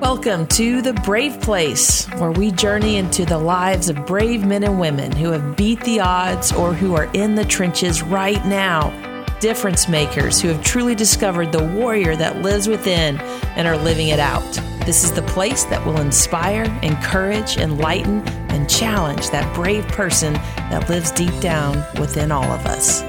Welcome 0.00 0.46
to 0.48 0.80
The 0.80 0.92
Brave 0.92 1.40
Place, 1.40 2.06
where 2.18 2.30
we 2.30 2.52
journey 2.52 2.98
into 2.98 3.26
the 3.26 3.36
lives 3.36 3.88
of 3.88 4.06
brave 4.06 4.46
men 4.46 4.62
and 4.62 4.78
women 4.78 5.10
who 5.10 5.32
have 5.32 5.56
beat 5.56 5.80
the 5.80 5.98
odds 5.98 6.52
or 6.52 6.72
who 6.72 6.94
are 6.94 7.10
in 7.14 7.34
the 7.34 7.44
trenches 7.44 8.00
right 8.00 8.42
now. 8.46 8.92
Difference 9.40 9.88
makers 9.88 10.40
who 10.40 10.48
have 10.48 10.62
truly 10.62 10.94
discovered 10.94 11.50
the 11.50 11.64
warrior 11.64 12.14
that 12.14 12.42
lives 12.42 12.68
within 12.68 13.18
and 13.56 13.66
are 13.66 13.76
living 13.76 14.08
it 14.08 14.20
out. 14.20 14.48
This 14.86 15.02
is 15.02 15.10
the 15.10 15.22
place 15.22 15.64
that 15.64 15.84
will 15.84 16.00
inspire, 16.00 16.62
encourage, 16.82 17.56
enlighten, 17.56 18.20
and 18.50 18.70
challenge 18.70 19.30
that 19.30 19.52
brave 19.52 19.86
person 19.88 20.34
that 20.70 20.88
lives 20.88 21.10
deep 21.10 21.38
down 21.40 21.84
within 21.98 22.30
all 22.30 22.44
of 22.44 22.66
us. 22.66 23.02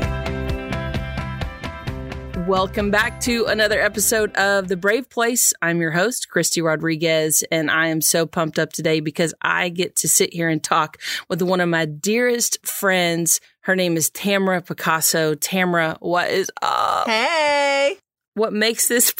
Welcome 2.49 2.89
back 2.89 3.19
to 3.21 3.45
another 3.45 3.79
episode 3.79 4.35
of 4.35 4.69
The 4.69 4.75
Brave 4.75 5.07
Place. 5.07 5.53
I'm 5.61 5.79
your 5.79 5.91
host, 5.91 6.29
Christy 6.29 6.63
Rodriguez, 6.63 7.43
and 7.51 7.69
I 7.69 7.89
am 7.89 8.01
so 8.01 8.25
pumped 8.25 8.57
up 8.57 8.73
today 8.73 9.01
because 9.01 9.35
I 9.39 9.69
get 9.69 9.97
to 9.97 10.07
sit 10.07 10.33
here 10.33 10.49
and 10.49 10.61
talk 10.61 10.97
with 11.29 11.43
one 11.43 11.61
of 11.61 11.69
my 11.69 11.85
dearest 11.85 12.65
friends. 12.65 13.39
Her 13.61 13.75
name 13.75 13.95
is 13.95 14.09
Tamara 14.09 14.63
Picazo. 14.63 15.39
Tamara, 15.39 15.97
what 15.99 16.31
is 16.31 16.51
up? 16.63 17.07
Hey. 17.07 17.97
What 18.33 18.51
makes 18.51 18.87
this 18.87 19.13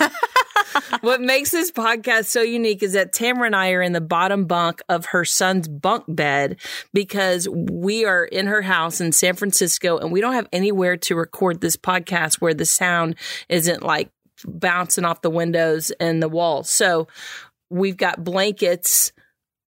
what 1.00 1.20
makes 1.20 1.50
this 1.50 1.70
podcast 1.70 2.26
so 2.26 2.42
unique 2.42 2.82
is 2.82 2.92
that 2.92 3.12
Tamara 3.12 3.46
and 3.46 3.56
I 3.56 3.70
are 3.72 3.82
in 3.82 3.92
the 3.92 4.00
bottom 4.00 4.46
bunk 4.46 4.80
of 4.88 5.06
her 5.06 5.24
son's 5.24 5.68
bunk 5.68 6.04
bed 6.08 6.56
because 6.92 7.48
we 7.48 8.04
are 8.04 8.24
in 8.24 8.46
her 8.46 8.62
house 8.62 9.00
in 9.00 9.12
San 9.12 9.34
Francisco 9.34 9.98
and 9.98 10.12
we 10.12 10.20
don't 10.20 10.34
have 10.34 10.48
anywhere 10.52 10.96
to 10.98 11.16
record 11.16 11.60
this 11.60 11.76
podcast 11.76 12.40
where 12.40 12.54
the 12.54 12.66
sound 12.66 13.16
isn't 13.48 13.82
like 13.82 14.10
bouncing 14.46 15.04
off 15.04 15.22
the 15.22 15.30
windows 15.30 15.90
and 15.92 16.22
the 16.22 16.28
walls. 16.28 16.70
So 16.70 17.08
we've 17.70 17.96
got 17.96 18.22
blankets 18.22 19.12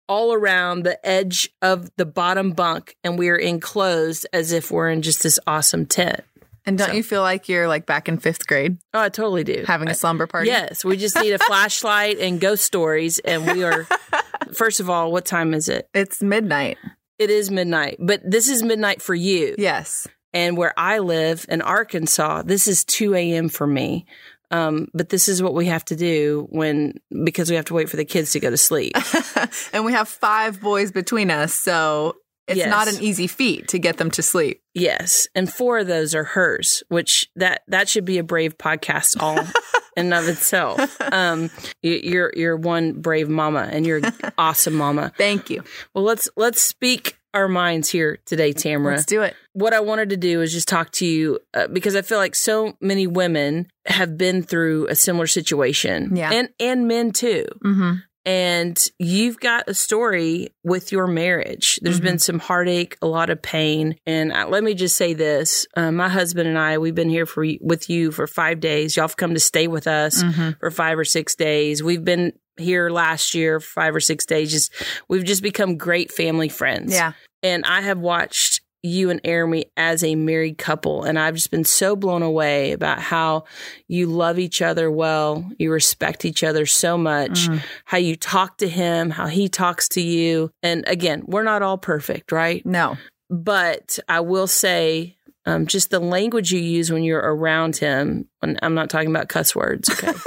all 0.08 0.32
around 0.32 0.84
the 0.84 1.04
edge 1.06 1.50
of 1.62 1.90
the 1.96 2.06
bottom 2.06 2.52
bunk 2.52 2.96
and 3.02 3.18
we're 3.18 3.36
enclosed 3.36 4.26
as 4.32 4.52
if 4.52 4.70
we're 4.70 4.90
in 4.90 5.02
just 5.02 5.22
this 5.22 5.40
awesome 5.46 5.86
tent. 5.86 6.20
And 6.66 6.76
don't 6.76 6.88
so. 6.88 6.94
you 6.94 7.02
feel 7.02 7.22
like 7.22 7.48
you're 7.48 7.68
like 7.68 7.86
back 7.86 8.08
in 8.08 8.18
fifth 8.18 8.46
grade? 8.46 8.78
Oh, 8.92 9.00
I 9.00 9.08
totally 9.08 9.44
do. 9.44 9.64
Having 9.66 9.88
a 9.88 9.94
slumber 9.94 10.26
party? 10.26 10.48
Yes. 10.48 10.84
We 10.84 10.96
just 10.96 11.16
need 11.16 11.32
a 11.32 11.38
flashlight 11.46 12.18
and 12.18 12.40
ghost 12.40 12.64
stories. 12.64 13.20
And 13.20 13.46
we 13.46 13.62
are, 13.62 13.86
first 14.52 14.80
of 14.80 14.90
all, 14.90 15.12
what 15.12 15.24
time 15.24 15.54
is 15.54 15.68
it? 15.68 15.88
It's 15.94 16.20
midnight. 16.22 16.78
It 17.18 17.30
is 17.30 17.50
midnight, 17.50 17.96
but 17.98 18.20
this 18.28 18.48
is 18.48 18.62
midnight 18.62 19.00
for 19.00 19.14
you. 19.14 19.54
Yes. 19.56 20.06
And 20.34 20.56
where 20.56 20.74
I 20.78 20.98
live 20.98 21.46
in 21.48 21.62
Arkansas, 21.62 22.42
this 22.42 22.68
is 22.68 22.84
2 22.84 23.14
a.m. 23.14 23.48
for 23.48 23.66
me. 23.66 24.06
Um, 24.50 24.88
but 24.92 25.08
this 25.08 25.28
is 25.28 25.42
what 25.42 25.54
we 25.54 25.66
have 25.66 25.84
to 25.86 25.96
do 25.96 26.46
when 26.50 27.00
because 27.24 27.48
we 27.50 27.56
have 27.56 27.64
to 27.66 27.74
wait 27.74 27.88
for 27.88 27.96
the 27.96 28.04
kids 28.04 28.32
to 28.32 28.40
go 28.40 28.50
to 28.50 28.56
sleep. 28.56 28.92
and 29.72 29.84
we 29.84 29.92
have 29.92 30.08
five 30.08 30.60
boys 30.60 30.92
between 30.92 31.30
us, 31.30 31.54
so 31.54 32.16
it's 32.48 32.58
yes. 32.58 32.70
not 32.70 32.88
an 32.88 33.02
easy 33.02 33.26
feat 33.26 33.68
to 33.68 33.78
get 33.78 33.96
them 33.96 34.10
to 34.12 34.22
sleep. 34.22 34.62
Yes, 34.74 35.26
and 35.34 35.52
four 35.52 35.78
of 35.78 35.86
those 35.86 36.14
are 36.14 36.24
hers, 36.24 36.82
which 36.88 37.28
that 37.36 37.62
that 37.68 37.88
should 37.88 38.04
be 38.04 38.18
a 38.18 38.22
brave 38.22 38.56
podcast 38.56 39.20
all 39.20 39.38
in 39.96 40.12
and 40.12 40.14
of 40.14 40.28
itself. 40.28 41.00
Um, 41.00 41.50
you're 41.82 42.32
you're 42.36 42.56
one 42.56 43.00
brave 43.00 43.28
mama, 43.28 43.68
and 43.70 43.84
you're 43.84 44.00
awesome 44.38 44.74
mama. 44.74 45.12
Thank 45.16 45.50
you. 45.50 45.64
Well, 45.94 46.04
let's 46.04 46.28
let's 46.36 46.62
speak 46.62 47.18
our 47.34 47.48
minds 47.48 47.88
here 47.88 48.18
today, 48.26 48.52
Tamara. 48.52 48.94
Let's 48.94 49.06
do 49.06 49.22
it. 49.22 49.34
What 49.52 49.72
I 49.72 49.80
wanted 49.80 50.10
to 50.10 50.16
do 50.16 50.40
is 50.40 50.52
just 50.52 50.68
talk 50.68 50.90
to 50.92 51.06
you 51.06 51.40
uh, 51.52 51.66
because 51.66 51.96
I 51.96 52.02
feel 52.02 52.18
like 52.18 52.34
so 52.34 52.76
many 52.80 53.06
women 53.06 53.66
have 53.86 54.16
been 54.16 54.42
through 54.42 54.86
a 54.86 54.94
similar 54.94 55.26
situation, 55.26 56.14
yeah, 56.14 56.32
and 56.32 56.48
and 56.60 56.86
men 56.86 57.10
too. 57.10 57.46
Mm-hmm 57.64 57.94
and 58.26 58.76
you've 58.98 59.38
got 59.38 59.68
a 59.68 59.74
story 59.74 60.48
with 60.64 60.90
your 60.90 61.06
marriage. 61.06 61.78
There's 61.80 61.98
mm-hmm. 61.98 62.04
been 62.04 62.18
some 62.18 62.40
heartache, 62.40 62.98
a 63.00 63.06
lot 63.06 63.30
of 63.30 63.40
pain, 63.40 63.94
and 64.04 64.32
uh, 64.32 64.48
let 64.48 64.64
me 64.64 64.74
just 64.74 64.96
say 64.96 65.14
this: 65.14 65.66
uh, 65.76 65.92
my 65.92 66.08
husband 66.08 66.48
and 66.48 66.58
I, 66.58 66.78
we've 66.78 66.94
been 66.94 67.08
here 67.08 67.24
for 67.24 67.46
with 67.60 67.88
you 67.88 68.10
for 68.10 68.26
five 68.26 68.58
days. 68.58 68.96
Y'all 68.96 69.04
have 69.04 69.16
come 69.16 69.34
to 69.34 69.40
stay 69.40 69.68
with 69.68 69.86
us 69.86 70.22
mm-hmm. 70.22 70.50
for 70.58 70.72
five 70.72 70.98
or 70.98 71.04
six 71.04 71.36
days. 71.36 71.82
We've 71.82 72.04
been 72.04 72.32
here 72.56 72.90
last 72.90 73.34
year, 73.34 73.60
five 73.60 73.94
or 73.94 74.00
six 74.00 74.26
days. 74.26 74.50
Just 74.50 74.72
we've 75.08 75.24
just 75.24 75.42
become 75.42 75.76
great 75.76 76.10
family 76.10 76.48
friends. 76.48 76.92
Yeah, 76.92 77.12
and 77.44 77.64
I 77.64 77.80
have 77.82 77.98
watched 77.98 78.55
you 78.82 79.10
and 79.10 79.22
Arami 79.22 79.64
as 79.76 80.04
a 80.04 80.14
married 80.14 80.58
couple. 80.58 81.04
And 81.04 81.18
I've 81.18 81.34
just 81.34 81.50
been 81.50 81.64
so 81.64 81.96
blown 81.96 82.22
away 82.22 82.72
about 82.72 83.00
how 83.00 83.44
you 83.88 84.06
love 84.06 84.38
each 84.38 84.62
other 84.62 84.90
well, 84.90 85.50
you 85.58 85.70
respect 85.72 86.24
each 86.24 86.44
other 86.44 86.66
so 86.66 86.96
much, 86.96 87.48
mm. 87.48 87.62
how 87.84 87.98
you 87.98 88.16
talk 88.16 88.58
to 88.58 88.68
him, 88.68 89.10
how 89.10 89.26
he 89.26 89.48
talks 89.48 89.88
to 89.90 90.00
you. 90.00 90.50
And 90.62 90.84
again, 90.86 91.24
we're 91.26 91.42
not 91.42 91.62
all 91.62 91.78
perfect, 91.78 92.32
right? 92.32 92.64
No. 92.64 92.96
But 93.28 93.98
I 94.08 94.20
will 94.20 94.46
say, 94.46 95.16
um, 95.46 95.66
just 95.66 95.90
the 95.90 96.00
language 96.00 96.52
you 96.52 96.60
use 96.60 96.90
when 96.90 97.04
you're 97.04 97.20
around 97.20 97.76
him, 97.76 98.28
and 98.42 98.58
I'm 98.62 98.74
not 98.74 98.90
talking 98.90 99.10
about 99.10 99.28
cuss 99.28 99.54
words, 99.54 99.88
okay? 99.90 100.12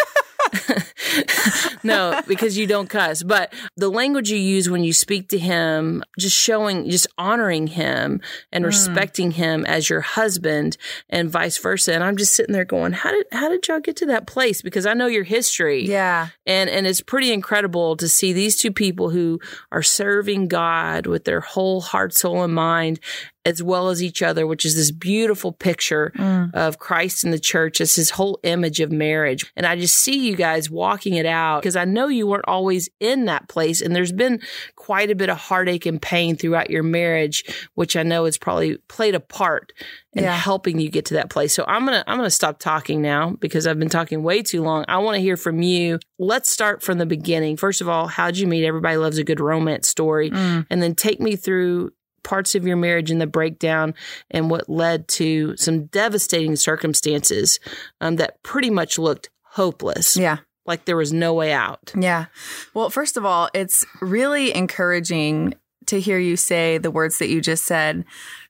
no, 1.84 2.22
because 2.28 2.58
you 2.58 2.68
don't 2.68 2.90
cuss. 2.90 3.24
But 3.24 3.54
the 3.76 3.90
language 3.90 4.30
you 4.30 4.38
use 4.38 4.70
when 4.70 4.84
you 4.84 4.94
speak 4.94 5.30
to 5.30 5.38
him, 5.38 6.04
just 6.18 6.36
showing, 6.36 6.90
just 6.90 7.08
honoring 7.18 7.68
him 7.68 8.22
and 8.52 8.64
mm. 8.64 8.68
respecting 8.68 9.32
him 9.32 9.66
as 9.66 9.90
your 9.90 10.02
husband 10.02 10.78
and 11.10 11.30
vice 11.30 11.58
versa. 11.58 11.94
And 11.94 12.04
I'm 12.04 12.18
just 12.18 12.36
sitting 12.36 12.54
there 12.54 12.66
going, 12.66 12.94
how 12.94 13.12
did, 13.12 13.26
how 13.32 13.50
did 13.50 13.68
y'all 13.68 13.80
get 13.80 13.96
to 13.98 14.06
that 14.08 14.28
place? 14.28 14.62
Because 14.62 14.86
I 14.86 14.94
know 14.94 15.08
your 15.08 15.24
history. 15.24 15.86
Yeah. 15.86 16.30
And, 16.46 16.70
and 16.70 16.88
it's 16.88 17.02
pretty 17.02 17.32
incredible 17.32 17.96
to 17.98 18.08
see 18.08 18.34
these 18.34 18.56
two 18.56 18.72
people 18.72 19.10
who 19.10 19.40
are 19.72 19.84
serving 19.84 20.48
God 20.48 21.06
with 21.06 21.26
their 21.26 21.42
whole 21.42 21.82
heart, 21.82 22.14
soul, 22.14 22.44
and 22.44 22.54
mind 22.54 23.00
as 23.46 23.64
well 23.64 23.90
as 23.90 24.04
each 24.04 24.22
other, 24.22 24.46
which 24.46 24.66
is 24.66 24.76
this 24.76 24.92
beautiful 24.92 25.52
picture 25.52 26.12
mm. 26.16 26.54
of 26.54 26.78
Christ 26.78 27.24
in 27.24 27.32
the 27.32 27.40
church. 27.40 27.80
It's 27.80 27.96
his 27.96 28.12
whole 28.12 28.40
image 28.44 28.80
of 28.80 28.92
marriage. 28.92 29.52
And 29.56 29.66
I 29.66 29.76
just 29.78 29.96
see 29.96 30.28
you 30.28 30.36
guys 30.36 30.70
walking 30.70 31.14
it 31.14 31.26
out 31.26 31.62
because 31.62 31.76
I 31.76 31.86
know 31.86 32.08
you 32.08 32.28
weren't 32.28 32.48
always 32.48 32.90
in 33.00 33.26
that 33.26 33.48
place. 33.48 33.82
And 33.82 33.96
there's 33.96 34.12
been 34.12 34.42
quite 34.76 35.10
a 35.10 35.16
bit 35.16 35.30
of 35.30 35.38
heartache 35.38 35.86
and 35.86 36.02
pain 36.02 36.36
throughout 36.36 36.70
your 36.70 36.84
marriage, 36.84 37.44
which 37.76 37.96
I 37.96 38.04
know 38.04 38.26
has 38.26 38.38
probably 38.38 38.78
played 38.88 39.16
a 39.16 39.20
part 39.20 39.72
in 40.14 40.24
yeah. 40.24 40.36
helping 40.36 40.80
you 40.80 40.90
get 40.90 41.06
to 41.06 41.14
that 41.16 41.30
place. 41.30 41.54
So 41.54 41.64
I'm 41.68 41.86
going 41.86 41.98
to 41.98 42.10
I'm 42.10 42.18
going 42.18 42.28
to 42.28 42.32
stop 42.32 42.60
talking 42.60 43.02
now 43.02 43.32
because 43.40 43.68
I've 43.68 43.80
been 43.80 43.90
talking 43.90 44.24
way 44.24 44.42
too 44.42 44.64
long. 44.64 44.84
I 44.88 44.98
want 44.98 45.16
to 45.16 45.22
hear 45.22 45.38
from 45.38 45.62
you. 45.62 46.00
Let's 46.18 46.50
start 46.50 46.82
from 46.82 46.98
the 46.98 47.06
beginning. 47.06 47.58
First 47.58 47.80
of 47.80 47.88
all, 47.88 48.08
how'd 48.08 48.38
you 48.38 48.48
meet? 48.48 48.66
Everybody 48.66 48.98
loves 48.98 49.18
a 49.18 49.24
good 49.24 49.40
romance 49.40 49.88
story. 49.88 50.32
Mm. 50.32 50.66
And 50.70 50.82
then 50.82 50.96
take 50.96 51.22
me 51.22 51.36
through 51.36 51.92
parts 52.24 52.56
of 52.56 52.66
your 52.66 52.78
marriage 52.78 53.12
and 53.12 53.22
the 53.22 53.28
breakdown 53.28 53.94
and 54.32 54.50
what 54.50 54.70
led 54.70 55.08
to 55.08 55.56
some 55.58 55.86
devastating 55.86 56.56
circumstances 56.56 57.60
um, 58.02 58.18
that 58.18 58.42
pretty 58.44 58.70
much 58.70 58.98
looked 58.98 59.30
hopeless. 59.44 60.16
Yeah. 60.16 60.38
Like 60.66 60.86
there 60.86 60.98
was 60.98 61.12
no 61.12 61.34
way 61.34 61.52
out. 61.52 61.92
Yeah. 61.98 62.26
Well, 62.74 62.90
first 62.90 63.18
of 63.18 63.26
all, 63.26 63.50
it's 63.54 63.86
really 64.02 64.56
encouraging 64.56 65.56
to 65.88 66.00
hear 66.00 66.20
you 66.20 66.38
say 66.38 66.78
the 66.78 66.92
words 66.92 67.18
that 67.18 67.30
you 67.30 67.42
just 67.42 67.66
said. 67.66 68.06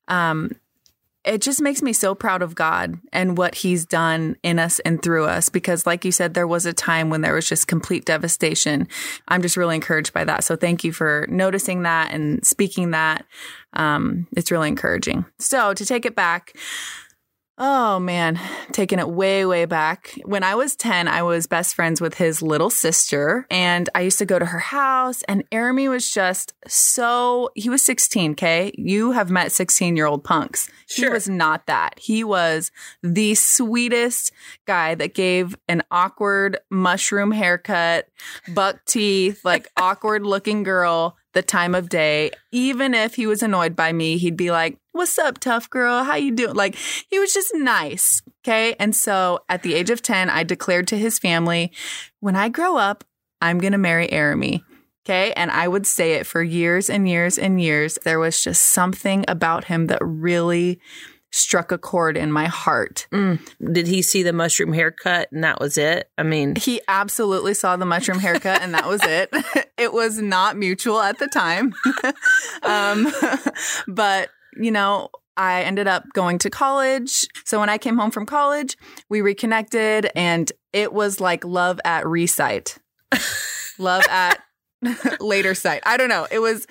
Um, 0.08 0.52
it 1.25 1.41
just 1.41 1.62
makes 1.62 1.81
me 1.81 1.91
so 1.91 2.16
proud 2.16 2.41
of 2.41 2.56
God 2.56 2.97
and 3.12 3.38
what 3.38 3.56
He's 3.56 3.85
done 3.85 4.38
in 4.41 4.57
us 4.57 4.80
and 4.80 5.02
through 5.02 5.25
us. 5.25 5.50
Because, 5.50 5.85
like 5.85 6.06
you 6.06 6.12
said, 6.12 6.34
there 6.34 6.47
was 6.47 6.66
a 6.66 6.74
time 6.74 7.09
when 7.09 7.22
there 7.22 7.34
was 7.34 7.47
just 7.47 7.68
complete 7.68 8.06
devastation. 8.06 8.88
I'm 9.28 9.41
just 9.41 9.58
really 9.58 9.75
encouraged 9.75 10.13
by 10.13 10.24
that. 10.24 10.44
So, 10.44 10.56
thank 10.56 10.84
you 10.84 10.91
for 10.91 11.28
noticing 11.29 11.84
that 11.84 12.12
and 12.13 12.46
speaking 12.46 12.91
that. 12.91 13.25
Um, 13.74 14.28
it's 14.35 14.52
really 14.52 14.69
encouraging. 14.69 15.25
So, 15.40 15.74
to 15.74 15.85
take 15.85 16.06
it 16.06 16.16
back, 16.16 16.56
Oh 17.62 18.00
man, 18.00 18.40
taking 18.72 19.00
it 19.00 19.09
way, 19.09 19.46
way 19.46 19.66
back. 19.66 20.18
When 20.24 20.44
I 20.44 20.56
was 20.56 20.78
10, 20.78 21.09
I 21.09 21.24
was 21.24 21.46
best 21.46 21.75
friends 21.75 22.00
with 22.00 22.14
his 22.14 22.42
little 22.42 22.70
sister 22.70 23.46
and 23.52 23.90
I 23.94 24.00
used 24.00 24.17
to 24.20 24.26
go 24.26 24.40
to 24.40 24.46
her 24.46 24.59
house 24.59 25.23
and 25.23 25.44
Arami 25.50 25.90
was 25.90 26.09
just 26.09 26.53
so, 26.67 27.50
he 27.56 27.70
was 27.70 27.82
16, 27.82 28.32
okay? 28.32 28.72
You 28.76 29.11
have 29.11 29.29
met 29.29 29.52
16 29.52 29.97
year 29.97 30.06
old 30.06 30.23
punks. 30.23 30.70
Sure. 30.88 31.09
He 31.09 31.14
was 31.14 31.28
not 31.28 31.66
that. 31.66 32.00
He 32.00 32.23
was 32.23 32.72
the 33.03 33.35
sweetest 33.35 34.32
guy 34.66 34.96
that 34.96 35.14
gave 35.14 35.58
an 35.67 35.84
awkward 35.91 36.59
mushroom 36.70 37.32
haircut, 37.32 38.08
buck 38.53 38.79
teeth, 38.85 39.44
like 39.44 39.67
awkward 39.78 40.26
looking 40.26 40.64
girl 40.64 41.17
the 41.34 41.44
time 41.44 41.76
of 41.76 41.90
day. 41.90 42.32
Even 42.52 42.94
if 42.94 43.16
he 43.16 43.28
was 43.28 43.44
annoyed 43.44 43.76
by 43.76 43.91
me, 43.91 44.17
he'd 44.17 44.38
be 44.38 44.52
like, 44.52 44.78
"What's 44.99 45.17
up, 45.17 45.40
tough 45.40 45.69
girl? 45.69 46.03
How 46.03 46.16
you 46.16 46.31
doing?" 46.31 46.55
Like 46.55 46.75
he 46.75 47.19
was 47.19 47.34
just 47.34 47.53
nice, 47.55 48.22
okay? 48.41 48.75
And 48.79 48.96
so 48.96 49.40
at 49.47 49.63
the 49.63 49.73
age 49.73 49.90
of 49.90 50.01
10, 50.01 50.29
I 50.29 50.43
declared 50.43 50.87
to 50.90 50.97
his 50.97 51.19
family, 51.19 51.72
"When 52.19 52.35
I 52.35 52.49
grow 52.49 52.78
up, 52.78 53.03
I'm 53.41 53.59
going 53.59 53.72
to 53.72 53.78
marry 53.78 54.07
Arami." 54.09 54.61
Okay. 55.05 55.34
And 55.34 55.49
I 55.49 55.67
would 55.67 55.87
say 55.87 56.13
it 56.13 56.28
for 56.28 56.43
years 56.43 56.90
and 56.90 57.07
years 57.09 57.40
and 57.40 57.59
years. 57.61 57.97
There 58.03 58.19
was 58.19 58.43
just 58.43 58.61
something 58.61 59.25
about 59.28 59.63
him 59.63 59.87
that 59.87 59.99
really 60.01 60.79
struck 61.31 61.72
a 61.72 61.78
chord 61.78 62.17
in 62.17 62.31
my 62.31 62.45
heart. 62.45 63.07
Did 63.72 63.87
he 63.87 64.02
see 64.02 64.23
the 64.23 64.34
mushroom 64.34 64.73
haircut 64.73 65.31
and 65.31 65.43
that 65.43 65.59
was 65.59 65.78
it? 65.78 66.09
I 66.17 66.23
mean, 66.23 66.55
He 66.55 66.81
absolutely 66.87 67.53
saw 67.53 67.75
the 67.75 67.85
mushroom 67.85 68.19
haircut, 68.19 68.61
and 68.61 68.73
that 68.73 68.87
was 68.87 69.02
it. 69.03 69.29
it 69.78 69.93
was 69.93 70.19
not 70.19 70.57
mutual 70.57 70.99
at 70.99 71.19
the 71.19 71.28
time. 71.28 71.73
um, 72.63 73.11
but, 73.87 74.29
you 74.59 74.72
know, 74.72 75.09
I 75.38 75.64
ended 75.64 75.88
up 75.88 76.03
going 76.14 76.38
to 76.40 76.50
college. 76.50 77.26
So 77.46 77.59
when 77.59 77.70
I 77.70 77.78
came 77.78 77.97
home 77.97 78.11
from 78.11 78.26
college, 78.26 78.76
we 79.09 79.22
reconnected, 79.22 80.11
and 80.16 80.52
it 80.73 80.91
was 80.94 81.20
like 81.22 81.46
love 81.46 81.79
at 81.85 82.06
recite, 82.06 82.78
love 83.79 84.03
at 84.09 84.41
later 85.20 85.56
sight. 85.56 85.82
I 85.85 85.97
don't 85.97 86.09
know. 86.09 86.28
It 86.29 86.40
was 86.40 86.67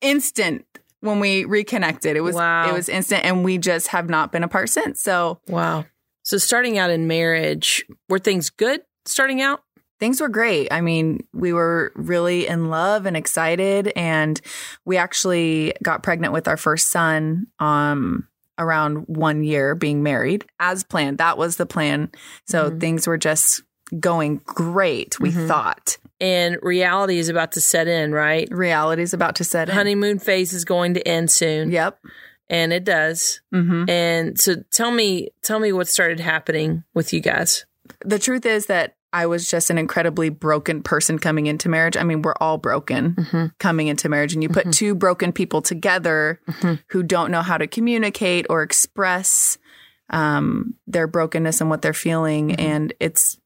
instant 0.00 0.66
when 1.00 1.18
we 1.18 1.44
reconnected. 1.44 2.16
It 2.16 2.20
was 2.20 2.34
Wow. 2.36 2.68
it 2.68 2.74
was 2.74 2.88
instant, 2.88 3.24
and 3.24 3.42
we 3.44 3.58
just 3.58 3.88
have 3.88 4.08
not 4.08 4.32
been 4.32 4.44
apart 4.44 4.68
since. 4.68 5.00
So 5.02 5.40
wow. 5.48 5.86
So 6.22 6.36
starting 6.36 6.76
out 6.78 6.90
in 6.90 7.06
marriage, 7.06 7.84
were 8.08 8.18
things 8.18 8.50
good 8.50 8.82
starting 9.06 9.40
out? 9.40 9.60
Things 10.00 10.20
were 10.20 10.28
great. 10.28 10.68
I 10.72 10.80
mean, 10.80 11.20
we 11.32 11.52
were 11.52 11.92
really 11.94 12.46
in 12.46 12.70
love 12.70 13.06
and 13.06 13.16
excited 13.16 13.92
and 13.94 14.40
we 14.84 14.96
actually 14.96 15.74
got 15.82 16.02
pregnant 16.02 16.32
with 16.32 16.48
our 16.48 16.56
first 16.56 16.90
son 16.90 17.46
um 17.60 18.26
around 18.58 19.04
1 19.08 19.42
year 19.44 19.74
being 19.74 20.02
married 20.02 20.44
as 20.58 20.82
planned. 20.84 21.16
That 21.18 21.38
was 21.38 21.56
the 21.56 21.64
plan. 21.66 22.10
So 22.46 22.70
Mhm. 22.70 22.80
things 22.80 23.06
were 23.06 23.16
just 23.16 23.62
going 23.98 24.40
great, 24.44 25.18
we 25.18 25.30
Mhm. 25.32 25.48
thought. 25.48 25.96
And 26.20 26.58
reality 26.62 27.18
is 27.18 27.28
about 27.30 27.52
to 27.52 27.60
set 27.60 27.88
in, 27.88 28.12
right? 28.12 28.46
Reality 28.50 29.02
is 29.02 29.14
about 29.14 29.34
to 29.36 29.44
set 29.44 29.68
in. 29.70 29.74
Honeymoon 29.74 30.18
phase 30.18 30.52
is 30.52 30.64
going 30.66 30.92
to 30.94 31.08
end 31.08 31.30
soon. 31.30 31.70
Yep. 31.70 31.98
And 32.50 32.72
it 32.72 32.84
does. 32.84 33.40
Mhm. 33.54 33.88
And 33.88 34.38
so 34.38 34.56
tell 34.70 34.90
me, 34.90 35.30
tell 35.42 35.58
me 35.58 35.72
what 35.72 35.88
started 35.88 36.20
happening 36.20 36.84
with 36.94 37.12
you 37.14 37.20
guys. 37.20 37.64
The 38.04 38.18
truth 38.18 38.44
is 38.44 38.66
that 38.66 38.94
I 39.12 39.26
was 39.26 39.48
just 39.48 39.70
an 39.70 39.78
incredibly 39.78 40.28
broken 40.28 40.82
person 40.82 41.18
coming 41.18 41.46
into 41.46 41.68
marriage. 41.68 41.96
I 41.96 42.04
mean, 42.04 42.22
we're 42.22 42.34
all 42.40 42.58
broken 42.58 43.14
Mhm. 43.14 43.52
coming 43.58 43.88
into 43.88 44.08
marriage, 44.08 44.34
and 44.34 44.42
you 44.42 44.48
put 44.48 44.66
Mhm. 44.66 44.72
two 44.72 44.94
broken 44.94 45.32
people 45.32 45.62
together 45.62 46.40
Mhm. 46.48 46.80
who 46.88 47.02
don't 47.02 47.30
know 47.30 47.42
how 47.42 47.58
to 47.58 47.66
communicate 47.66 48.46
or 48.48 48.62
express 48.62 49.58
um, 50.12 50.74
their 50.88 51.06
brokenness 51.06 51.60
and 51.60 51.70
what 51.70 51.82
they're 51.82 51.92
feeling, 51.92 52.48
Mhm. 52.48 52.58
and 52.58 52.92
it's 52.98 53.38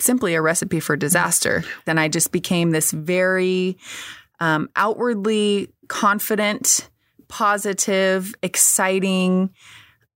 simply 0.00 0.34
a 0.34 0.40
recipe 0.40 0.80
for 0.80 0.96
disaster. 0.96 1.62
Then 1.84 1.98
I 1.98 2.08
just 2.08 2.32
became 2.32 2.70
this 2.70 2.92
very 2.92 3.76
um, 4.40 4.70
outwardly 4.76 5.68
confident, 5.88 6.88
positive, 7.28 8.34
exciting. 8.42 9.50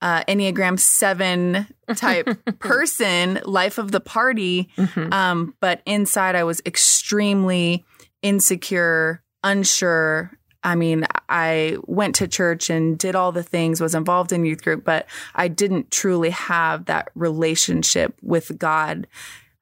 Uh, 0.02 0.24
Enneagram 0.24 0.78
seven 0.80 1.66
type 1.94 2.28
person, 2.58 3.38
life 3.44 3.78
of 3.78 3.92
the 3.92 4.00
party, 4.00 4.68
Mhm. 4.76 5.12
um, 5.14 5.54
but 5.60 5.80
inside, 5.86 6.34
I 6.34 6.42
was 6.42 6.60
extremely 6.66 7.84
insecure, 8.20 9.22
unsure. 9.44 10.32
I 10.64 10.74
mean, 10.74 11.04
I 11.28 11.76
went 11.86 12.16
to 12.16 12.26
church 12.28 12.68
and 12.70 12.98
did 12.98 13.14
all 13.14 13.30
the 13.32 13.42
things, 13.42 13.80
was 13.80 13.94
involved 13.94 14.32
in 14.32 14.44
youth 14.44 14.62
group, 14.62 14.84
but 14.84 15.06
I 15.34 15.46
didn't 15.48 15.90
truly 15.90 16.30
have 16.30 16.86
that 16.86 17.10
relationship 17.14 18.14
with 18.22 18.58
God 18.58 19.06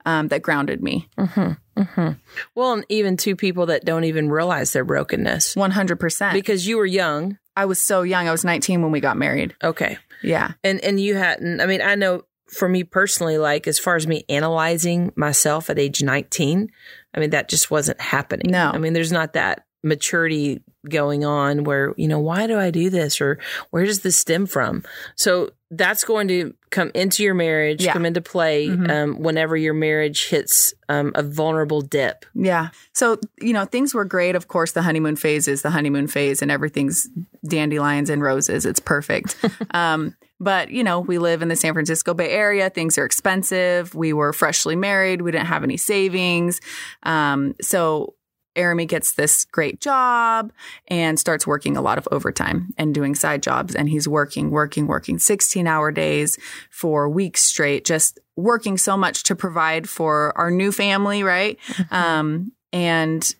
um, 0.07 0.29
that 0.29 0.41
grounded 0.41 0.83
me. 0.83 1.07
Mhm. 1.19 1.59
Mhm. 1.77 2.19
Well, 2.55 2.73
and 2.73 2.87
even 2.89 3.17
two 3.19 3.37
people 3.37 3.67
that 3.67 3.85
don't 3.85 4.05
even 4.05 4.31
realize 4.31 4.73
their 4.73 4.85
brokenness 4.85 5.55
100%. 5.57 6.33
because 6.33 6.67
you 6.67 6.79
were 6.79 6.87
young. 6.87 7.37
I 7.57 7.67
was 7.67 7.79
so 7.79 8.01
young. 8.03 8.27
I 8.27 8.31
was 8.33 8.45
19 8.45 8.81
when 8.83 8.93
we 8.93 9.01
got 9.01 9.19
married. 9.19 9.55
Okay. 9.63 9.99
Yeah. 10.23 10.53
And 10.65 10.81
and 10.81 11.01
you 11.01 11.17
hadn't 11.17 11.61
I 11.61 11.67
mean, 11.67 11.83
I 11.83 11.95
know 11.95 12.23
for 12.49 12.69
me 12.69 12.85
personally, 12.85 13.39
like 13.39 13.67
as 13.67 13.79
far 13.79 13.97
as 13.97 14.07
me 14.07 14.25
analyzing 14.29 15.13
myself 15.17 15.71
at 15.71 15.79
age 15.79 16.03
19, 16.03 16.69
I 17.15 17.21
mean, 17.21 17.31
that 17.31 17.49
just 17.49 17.71
wasn't 17.71 18.01
happening. 18.01 18.51
No. 18.51 18.71
I 18.71 18.79
mean, 18.79 18.93
there's 18.93 19.13
not 19.13 19.35
that 19.35 19.65
maturity 19.83 20.63
going 20.89 21.25
on 21.25 21.65
where, 21.65 21.93
you 21.97 22.09
know, 22.09 22.19
why 22.19 22.47
do 22.47 22.59
I 22.59 22.71
do 22.71 22.89
this 22.91 23.21
or 23.21 23.39
where 23.71 23.85
does 23.85 24.01
this 24.01 24.17
stem 24.17 24.47
from? 24.47 24.83
So 25.17 25.51
that's 25.71 26.03
going 26.05 26.27
to 26.29 26.55
come 26.71 26.91
into 26.95 27.23
your 27.23 27.35
marriage, 27.35 27.85
Yeah. 27.85 27.93
come 27.93 28.05
into 28.07 28.21
play 28.21 28.69
Mhm. 28.69 28.91
um, 28.91 29.21
whenever 29.23 29.57
your 29.57 29.75
marriage 29.75 30.29
hits 30.29 30.75
um, 30.89 31.13
a 31.15 31.23
vulnerable 31.23 31.81
dip. 31.81 32.25
Yeah. 32.35 32.71
So, 32.93 33.19
you 33.41 33.53
know, 33.53 33.65
things 33.67 33.95
were 33.95 34.05
great. 34.05 34.35
Of 34.35 34.49
course, 34.49 34.73
the 34.73 34.83
honeymoon 34.83 35.17
phase 35.17 35.47
is 35.47 35.63
the 35.63 35.71
honeymoon 35.71 36.07
phase 36.09 36.43
and 36.43 36.51
everything's 36.51 37.09
dandelions 37.47 38.11
and 38.11 38.23
roses. 38.23 38.67
It's 38.67 38.81
perfect. 38.81 39.37
um, 39.73 40.17
but, 40.41 40.71
you 40.71 40.83
know, 40.83 41.01
we 41.01 41.19
live 41.19 41.43
in 41.43 41.49
the 41.49 41.57
San 41.57 41.75
Francisco 41.75 42.15
Bay 42.15 42.31
Area. 42.31 42.71
Things 42.71 42.97
are 42.99 43.05
expensive. 43.05 43.95
We 43.95 44.13
were 44.15 44.33
freshly 44.33 44.75
married. 44.75 45.21
We 45.23 45.31
didn't 45.31 45.47
have 45.49 45.63
any 45.63 45.77
savings. 45.77 46.61
Um, 47.03 47.55
so, 47.61 48.15
Arami 48.57 48.87
gets 48.87 49.13
this 49.15 49.45
great 49.45 49.81
job 49.81 50.53
and 50.89 51.19
starts 51.19 51.47
working 51.47 51.77
a 51.77 51.83
lot 51.83 51.99
of 51.99 52.09
overtime 52.11 52.73
and 52.77 52.95
doing 52.95 53.15
side 53.15 53.43
jobs. 53.43 53.75
And 53.75 53.89
he's 53.89 54.09
working, 54.09 54.51
working, 54.51 54.87
working 54.87 55.19
16 55.19 55.67
hour 55.67 55.93
days 55.93 56.39
for 56.71 57.09
weeks 57.09 57.43
straight, 57.43 57.85
just 57.85 58.19
working 58.37 58.77
so 58.77 58.97
much 58.97 59.23
to 59.25 59.37
provide 59.37 59.89
for 59.89 60.37
our 60.37 60.51
new 60.51 60.73
family, 60.73 61.23
right? 61.23 61.59
Um, 61.91 62.53
and 62.73 63.35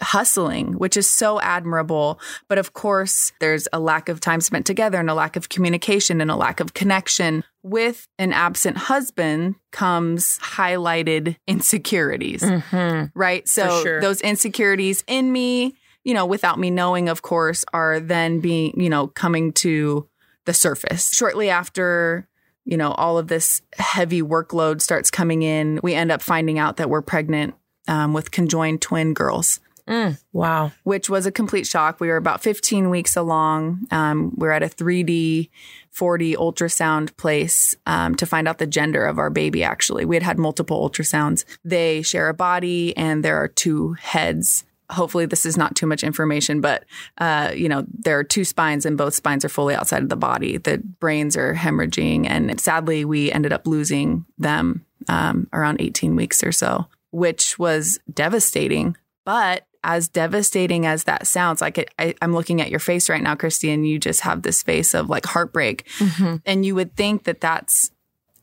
hustling, 0.00 0.74
which 0.74 0.96
is 0.96 1.10
so 1.10 1.40
admirable. 1.40 2.18
But 2.48 2.58
of 2.58 2.72
course, 2.72 3.32
there's 3.40 3.68
a 3.72 3.80
lack 3.80 4.08
of 4.08 4.20
time 4.20 4.40
spent 4.40 4.66
together 4.66 4.98
and 4.98 5.10
a 5.10 5.14
lack 5.14 5.36
of 5.36 5.48
communication 5.48 6.20
and 6.20 6.30
a 6.30 6.36
lack 6.36 6.60
of 6.60 6.74
connection. 6.74 7.44
With 7.62 8.06
an 8.18 8.32
absent 8.32 8.78
husband 8.78 9.56
comes 9.70 10.38
highlighted 10.38 11.36
insecurities 11.46 12.42
Mm-hmm. 12.42 13.18
right? 13.18 13.46
So 13.48 13.82
sure. 13.82 14.00
those 14.00 14.20
insecurities 14.22 15.04
in 15.06 15.30
me, 15.30 15.74
you 16.04 16.14
know, 16.14 16.24
without 16.24 16.58
me 16.58 16.70
knowing, 16.70 17.08
of 17.10 17.20
course, 17.22 17.64
are 17.74 18.00
then 18.00 18.40
being, 18.40 18.80
you 18.80 18.88
know, 18.88 19.08
coming 19.08 19.52
to 19.52 20.08
the 20.46 20.54
surface. 20.54 21.10
Shortly 21.14 21.50
after, 21.50 22.26
you 22.64 22.78
know, 22.78 22.92
all 22.92 23.18
of 23.18 23.28
this 23.28 23.60
heavy 23.78 24.22
workload 24.22 24.80
starts 24.80 25.10
coming 25.10 25.42
in, 25.42 25.80
we 25.82 25.92
end 25.94 26.10
up 26.10 26.22
finding 26.22 26.58
out 26.58 26.78
that 26.78 26.88
we're 26.88 27.02
pregnant 27.02 27.54
um, 27.88 28.14
with 28.14 28.30
conjoined 28.30 28.80
twin 28.80 29.12
girls. 29.12 29.60
Mm, 29.90 30.22
wow. 30.32 30.70
Which 30.84 31.10
was 31.10 31.26
a 31.26 31.32
complete 31.32 31.66
shock. 31.66 31.98
We 31.98 32.08
were 32.08 32.16
about 32.16 32.42
15 32.42 32.90
weeks 32.90 33.16
along. 33.16 33.86
Um, 33.90 34.32
we 34.36 34.46
are 34.46 34.52
at 34.52 34.62
a 34.62 34.68
3D 34.68 35.50
4D 35.92 36.36
ultrasound 36.36 37.16
place 37.16 37.74
um, 37.86 38.14
to 38.14 38.24
find 38.24 38.46
out 38.46 38.58
the 38.58 38.66
gender 38.68 39.04
of 39.04 39.18
our 39.18 39.30
baby, 39.30 39.64
actually. 39.64 40.04
We 40.04 40.14
had 40.14 40.22
had 40.22 40.38
multiple 40.38 40.88
ultrasounds. 40.88 41.44
They 41.64 42.02
share 42.02 42.28
a 42.28 42.34
body 42.34 42.96
and 42.96 43.24
there 43.24 43.36
are 43.36 43.48
two 43.48 43.94
heads. 43.94 44.64
Hopefully, 44.90 45.26
this 45.26 45.44
is 45.44 45.56
not 45.56 45.74
too 45.74 45.86
much 45.86 46.04
information, 46.04 46.60
but 46.60 46.84
uh, 47.18 47.52
you 47.54 47.68
know 47.68 47.86
there 47.96 48.18
are 48.18 48.24
two 48.24 48.44
spines, 48.44 48.84
and 48.84 48.98
both 48.98 49.14
spines 49.14 49.44
are 49.44 49.48
fully 49.48 49.72
outside 49.72 50.02
of 50.02 50.08
the 50.08 50.16
body. 50.16 50.56
The 50.56 50.78
brains 50.98 51.36
are 51.36 51.54
hemorrhaging, 51.54 52.28
and 52.28 52.60
sadly, 52.60 53.04
we 53.04 53.30
ended 53.30 53.52
up 53.52 53.68
losing 53.68 54.24
them 54.36 54.84
um, 55.08 55.46
around 55.52 55.80
18 55.80 56.16
weeks 56.16 56.42
or 56.42 56.50
so, 56.50 56.88
which 57.12 57.56
was 57.56 58.00
devastating. 58.12 58.96
But 59.24 59.64
as 59.82 60.08
devastating 60.08 60.86
as 60.86 61.04
that 61.04 61.26
sounds, 61.26 61.60
like 61.60 61.78
it, 61.78 61.90
I, 61.98 62.14
I'm 62.20 62.34
looking 62.34 62.60
at 62.60 62.70
your 62.70 62.80
face 62.80 63.08
right 63.08 63.22
now, 63.22 63.34
Christy, 63.34 63.70
and 63.70 63.86
you 63.86 63.98
just 63.98 64.20
have 64.22 64.42
this 64.42 64.62
face 64.62 64.94
of 64.94 65.08
like 65.08 65.26
heartbreak. 65.26 65.86
Mm-hmm. 65.98 66.36
And 66.44 66.66
you 66.66 66.74
would 66.74 66.96
think 66.96 67.24
that 67.24 67.40
that's 67.40 67.90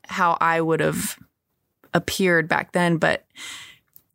how 0.06 0.38
I 0.42 0.62
would 0.62 0.80
have 0.80 1.18
appeared 1.94 2.48
back 2.48 2.72
then. 2.72 2.98
But 2.98 3.26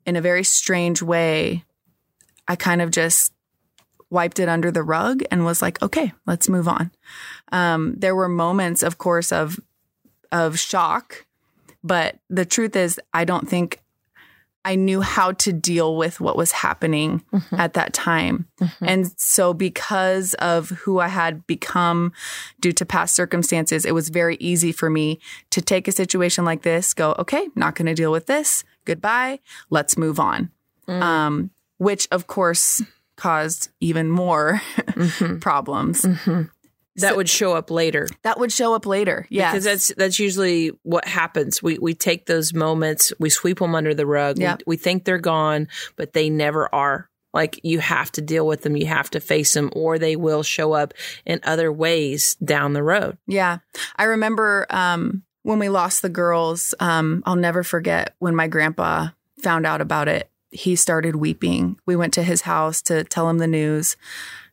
in 0.05 0.17
a 0.17 0.21
very 0.21 0.45
strange 0.45 1.03
way, 1.03 1.65
I 2.49 2.57
kind 2.57 2.83
of 2.83 2.91
just 2.91 3.33
wiped 4.11 4.39
it 4.39 4.49
under 4.49 4.71
the 4.71 4.83
rug 4.83 5.23
and 5.31 5.45
was 5.45 5.63
like, 5.63 5.81
okay, 5.83 6.13
let's 6.27 6.49
move 6.49 6.69
on. 6.69 6.91
Um, 7.51 7.95
there 7.97 8.15
were 8.15 8.29
moments, 8.29 8.83
of 8.83 8.99
course, 8.99 9.33
of 9.33 9.59
of 10.31 10.59
shock, 10.59 11.27
but 11.85 12.19
the 12.31 12.47
truth 12.47 12.75
is, 12.75 12.99
I 13.13 13.25
don't 13.25 13.49
think 13.49 13.82
I 14.65 14.77
knew 14.77 15.01
how 15.01 15.33
to 15.33 15.53
deal 15.53 15.97
with 15.97 16.21
what 16.21 16.37
was 16.37 16.53
happening 16.53 17.23
Mm-hmm. 17.33 17.55
at 17.57 17.73
that 17.75 17.93
time. 17.93 18.47
And 18.81 19.11
so, 19.19 19.53
because 19.55 20.35
of 20.35 20.71
who 20.71 21.01
I 21.01 21.09
had 21.09 21.47
become 21.47 22.13
due 22.61 22.73
to 22.73 22.87
past 22.87 23.15
circumstances, 23.17 23.85
it 23.85 23.93
was 23.95 24.09
very 24.09 24.37
easy 24.37 24.71
for 24.73 24.89
me 24.91 25.19
to 25.51 25.61
take 25.61 25.89
a 25.89 25.93
situation 25.93 26.45
like 26.45 26.63
this, 26.63 26.95
go, 26.95 27.15
okay, 27.19 27.49
not 27.57 27.75
going 27.75 27.87
to 27.87 27.95
deal 27.95 28.13
with 28.13 28.27
this. 28.27 28.65
Goodbye. 28.85 29.41
Let's 29.71 29.97
move 29.97 30.21
on. 30.21 30.51
Um, 30.89 31.51
which, 31.79 32.07
of 32.13 32.27
course, 32.27 32.83
caused 33.17 33.71
even 33.81 34.09
more 34.11 34.61
problems. 35.41 36.07
That 36.97 37.17
would 37.17 37.29
show 37.29 37.55
up 37.55 37.71
later. 37.71 38.07
That 38.23 38.39
would 38.39 38.53
show 38.53 38.75
up 38.75 38.87
later. 38.87 39.27
Yeah. 39.31 39.51
Because 39.51 39.65
that's 39.65 39.89
that's 39.97 40.19
usually 40.19 40.69
what 40.83 41.07
happens. 41.07 41.63
We 41.63 41.79
we 41.79 41.95
take 41.95 42.27
those 42.27 42.53
moments, 42.53 43.13
we 43.19 43.31
sweep 43.31 43.59
them 43.59 43.75
under 43.75 43.95
the 43.95 44.07
rug. 44.07 44.39
Yep. 44.39 44.63
We, 44.67 44.73
we 44.73 44.77
think 44.77 45.05
they're 45.05 45.19
gone, 45.19 45.69
but 45.97 46.13
they 46.13 46.29
never 46.29 46.73
are. 46.75 47.09
Like 47.35 47.61
you 47.63 47.79
have 47.79 48.13
to 48.13 48.21
deal 48.21 48.47
with 48.47 48.63
them, 48.63 48.77
you 48.77 48.87
have 48.87 49.09
to 49.11 49.21
face 49.21 49.55
them, 49.55 49.71
or 49.75 49.99
they 49.99 50.17
will 50.17 50.43
show 50.43 50.75
up 50.75 50.93
in 51.25 51.41
other 51.45 51.73
ways 51.73 52.35
down 52.45 52.75
the 52.75 52.83
road. 52.83 53.17
Yeah. 53.27 53.59
I 53.97 54.05
remember 54.05 54.67
um, 54.69 55.23
when 55.43 55.59
we 55.59 55.71
lost 55.71 56.03
the 56.03 56.11
girls, 56.11 56.75
um, 56.79 57.23
I'll 57.25 57.37
never 57.37 57.63
forget 57.63 58.15
when 58.19 58.37
my 58.37 58.49
grandpa 58.49 59.09
found 59.41 59.67
out 59.67 59.81
about 59.81 60.09
it. 60.09 60.29
He 60.51 60.77
started 60.77 61.17
weeping. 61.17 61.79
We 61.87 61.97
went 61.97 62.13
to 62.15 62.23
his 62.23 62.43
house 62.43 62.83
to 62.83 63.05
tell 63.05 63.31
him 63.31 63.39
the 63.39 63.47
news 63.47 63.97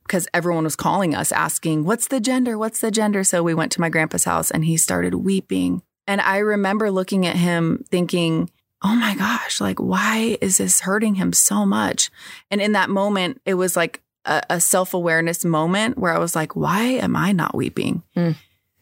because 0.10 0.28
everyone 0.34 0.64
was 0.64 0.76
calling 0.76 1.14
us 1.14 1.32
asking, 1.32 1.86
What's 1.86 2.08
the 2.08 2.20
gender? 2.20 2.58
What's 2.58 2.82
the 2.82 2.90
gender? 2.90 3.24
So 3.24 3.44
we 3.44 3.54
went 3.54 3.72
to 3.74 3.82
my 3.82 3.90
grandpa's 3.90 4.24
house 4.24 4.50
and 4.50 4.66
he 4.66 4.76
started 4.76 5.14
weeping. 5.14 5.84
And 6.08 6.20
I 6.20 6.40
remember 6.40 6.90
looking 6.90 7.28
at 7.28 7.36
him 7.36 7.86
thinking, 7.92 8.50
oh 8.82 8.96
my 8.96 9.14
gosh, 9.16 9.62
like, 9.62 9.78
why 9.78 10.38
is 10.42 10.58
this 10.58 10.80
hurting 10.80 11.16
him 11.16 11.34
so 11.34 11.66
much? 11.66 12.10
And 12.50 12.60
in 12.60 12.72
that 12.72 12.90
moment, 12.90 13.40
it 13.46 13.54
was 13.54 13.76
like 13.76 14.02
a, 14.26 14.42
a 14.50 14.60
self 14.60 14.96
awareness 14.96 15.46
moment 15.46 16.00
where 16.00 16.14
I 16.14 16.18
was 16.18 16.36
like, 16.36 16.56
why 16.56 16.82
am 16.84 17.16
I 17.16 17.32
not 17.32 17.54
weeping? 17.54 18.02
Mm. 18.18 18.36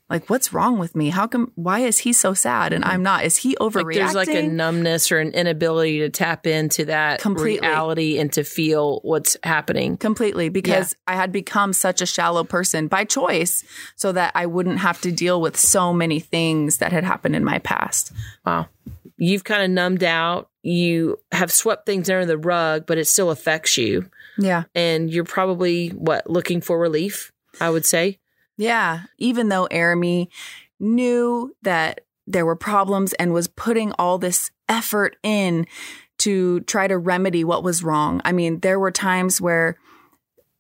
Like, 0.10 0.30
what's 0.30 0.54
wrong 0.54 0.80
with 0.80 0.96
me? 0.96 1.10
How 1.10 1.28
come, 1.28 1.52
why 1.56 1.80
is 1.80 1.98
he 1.98 2.14
so 2.14 2.34
sad 2.34 2.72
and 2.72 2.86
I'm 2.86 3.04
not? 3.04 3.26
Is 3.26 3.36
he 3.36 3.56
overreacting? 3.56 3.84
Like 3.84 3.96
there's 3.96 4.16
like 4.16 4.30
a 4.30 4.48
numbness 4.48 5.12
or 5.12 5.20
an 5.20 5.32
inability 5.32 6.00
to 6.00 6.10
tap 6.10 6.48
into 6.48 6.86
that 6.86 7.20
Completely. 7.20 7.68
reality 7.68 8.18
and 8.18 8.32
to 8.34 8.44
feel 8.46 9.02
what's 9.04 9.36
happening. 9.44 9.98
Completely. 9.98 10.48
Because 10.48 10.96
yeah. 11.08 11.14
I 11.14 11.18
had 11.18 11.34
become 11.34 11.74
such 11.74 12.02
a 12.02 12.06
shallow 12.06 12.46
person 12.46 12.88
by 12.88 13.04
choice 13.04 13.66
so 13.96 14.14
that 14.14 14.32
I 14.34 14.46
wouldn't 14.46 14.80
have 14.80 15.02
to 15.02 15.12
deal 15.12 15.42
with 15.42 15.58
so 15.58 15.92
many 15.92 16.22
things 16.22 16.78
that 16.78 16.94
had 16.94 17.04
happened 17.04 17.36
in 17.36 17.44
my 17.44 17.60
past. 17.60 18.14
Wow 18.46 18.68
you've 19.18 19.44
kind 19.44 19.64
of 19.64 19.70
numbed 19.70 20.04
out. 20.04 20.50
You 20.62 21.20
have 21.32 21.52
swept 21.52 21.86
things 21.86 22.10
under 22.10 22.26
the 22.26 22.38
rug, 22.38 22.86
but 22.86 22.98
it 22.98 23.06
still 23.06 23.32
affects 23.32 23.78
you. 23.78 24.10
Yeah. 24.38 24.64
And 24.76 25.10
you're 25.10 25.24
probably 25.24 25.90
what 25.90 26.30
looking 26.30 26.62
for 26.62 26.80
relief, 26.80 27.32
I 27.60 27.70
would 27.70 27.86
say. 27.86 28.20
Yeah. 28.58 29.04
Even 29.18 29.50
though 29.50 29.68
Aramie 29.72 30.30
knew 30.80 31.56
that 31.62 32.02
there 32.26 32.46
were 32.46 32.56
problems 32.56 33.14
and 33.14 33.34
was 33.34 33.48
putting 33.48 33.94
all 33.94 34.18
this 34.18 34.52
effort 34.68 35.16
in 35.24 35.66
to 36.20 36.62
try 36.62 36.88
to 36.88 36.98
remedy 36.98 37.44
what 37.44 37.64
was 37.64 37.84
wrong. 37.84 38.22
I 38.26 38.32
mean, 38.32 38.60
there 38.60 38.80
were 38.80 38.92
times 38.92 39.40
where 39.40 39.78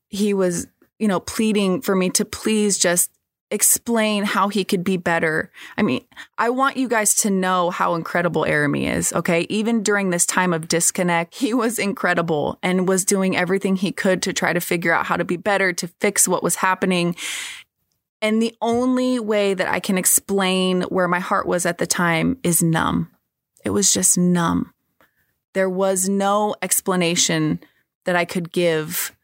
he 0.08 0.34
was, 0.34 0.68
you 1.00 1.08
know, 1.08 1.20
pleading 1.20 1.82
for 1.82 1.96
me 1.96 2.10
to 2.12 2.24
please 2.24 2.78
just 2.78 3.12
explain 3.50 4.24
how 4.26 4.50
he 4.50 4.64
could 4.64 4.84
be 4.84 4.98
better. 4.98 5.52
I 5.78 5.82
mean, 5.82 6.06
I 6.38 6.50
want 6.50 6.78
you 6.78 6.88
guys 6.88 7.16
to 7.16 7.30
know 7.30 7.70
how 7.70 7.96
incredible 7.96 8.44
Aramie 8.44 8.88
is, 8.88 9.14
okay? 9.14 9.46
Even 9.50 9.84
during 9.84 10.10
this 10.10 10.26
time 10.26 10.54
of 10.54 10.68
disconnect, 10.68 11.36
he 11.36 11.54
was 11.54 11.80
incredible 11.80 12.60
and 12.62 12.88
was 12.88 13.06
doing 13.06 13.38
everything 13.38 13.78
he 13.78 13.92
could 13.92 14.22
to 14.24 14.34
try 14.34 14.52
to 14.52 14.60
figure 14.60 14.94
out 14.94 15.06
how 15.06 15.16
to 15.16 15.24
be 15.24 15.38
better, 15.38 15.72
to 15.74 15.88
fix 16.02 16.28
what 16.28 16.44
was 16.44 16.56
happening. 16.56 17.16
And 18.22 18.42
the 18.42 18.56
only 18.62 19.20
way 19.20 19.54
that 19.54 19.68
I 19.68 19.80
can 19.80 19.98
explain 19.98 20.82
where 20.84 21.08
my 21.08 21.20
heart 21.20 21.46
was 21.46 21.66
at 21.66 21.78
the 21.78 21.88
time 21.88 22.38
is 22.44 22.64
numb. 22.64 23.12
It 23.64 23.70
was 23.70 23.94
just 23.94 24.18
numb. 24.18 24.74
There 25.54 25.70
was 25.70 26.10
no 26.10 26.56
explanation 26.62 27.60
that 28.06 28.16
I 28.16 28.26
could 28.26 28.52
give 28.52 29.16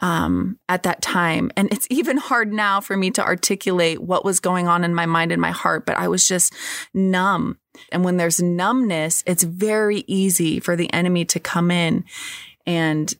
um, 0.00 0.58
at 0.68 0.82
that 0.82 1.00
time. 1.00 1.50
And 1.56 1.72
it's 1.72 1.86
even 1.90 2.16
hard 2.16 2.52
now 2.52 2.80
for 2.80 2.96
me 2.96 3.10
to 3.12 3.24
articulate 3.24 4.02
what 4.02 4.24
was 4.24 4.40
going 4.40 4.68
on 4.68 4.84
in 4.84 4.94
my 4.94 5.06
mind 5.06 5.32
and 5.32 5.40
my 5.40 5.52
heart, 5.52 5.86
but 5.86 5.96
I 5.96 6.08
was 6.08 6.26
just 6.26 6.52
numb. 6.92 7.58
And 7.90 8.04
when 8.04 8.16
there's 8.16 8.42
numbness, 8.42 9.22
it's 9.26 9.44
very 9.44 10.04
easy 10.06 10.60
for 10.60 10.76
the 10.76 10.92
enemy 10.92 11.24
to 11.26 11.40
come 11.40 11.70
in 11.70 12.04
and 12.66 13.14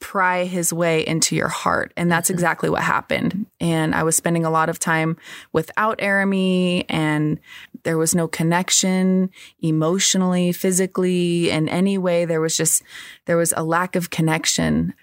pry 0.00 0.44
his 0.44 0.72
way 0.72 1.06
into 1.06 1.36
your 1.36 1.48
heart. 1.48 1.92
And 1.96 2.10
that's 2.10 2.28
mm-hmm. 2.28 2.34
exactly 2.34 2.70
what 2.70 2.82
happened. 2.82 3.43
And 3.60 3.94
I 3.94 4.02
was 4.02 4.16
spending 4.16 4.44
a 4.44 4.50
lot 4.50 4.68
of 4.68 4.78
time 4.78 5.16
without 5.52 5.98
Arami 5.98 6.84
and 6.88 7.38
there 7.84 7.98
was 7.98 8.14
no 8.14 8.26
connection 8.26 9.30
emotionally, 9.60 10.52
physically, 10.52 11.50
in 11.50 11.68
any 11.68 11.98
way. 11.98 12.24
There 12.24 12.40
was 12.40 12.56
just, 12.56 12.82
there 13.26 13.36
was 13.36 13.54
a 13.56 13.62
lack 13.62 13.94
of 13.96 14.10
connection 14.10 14.94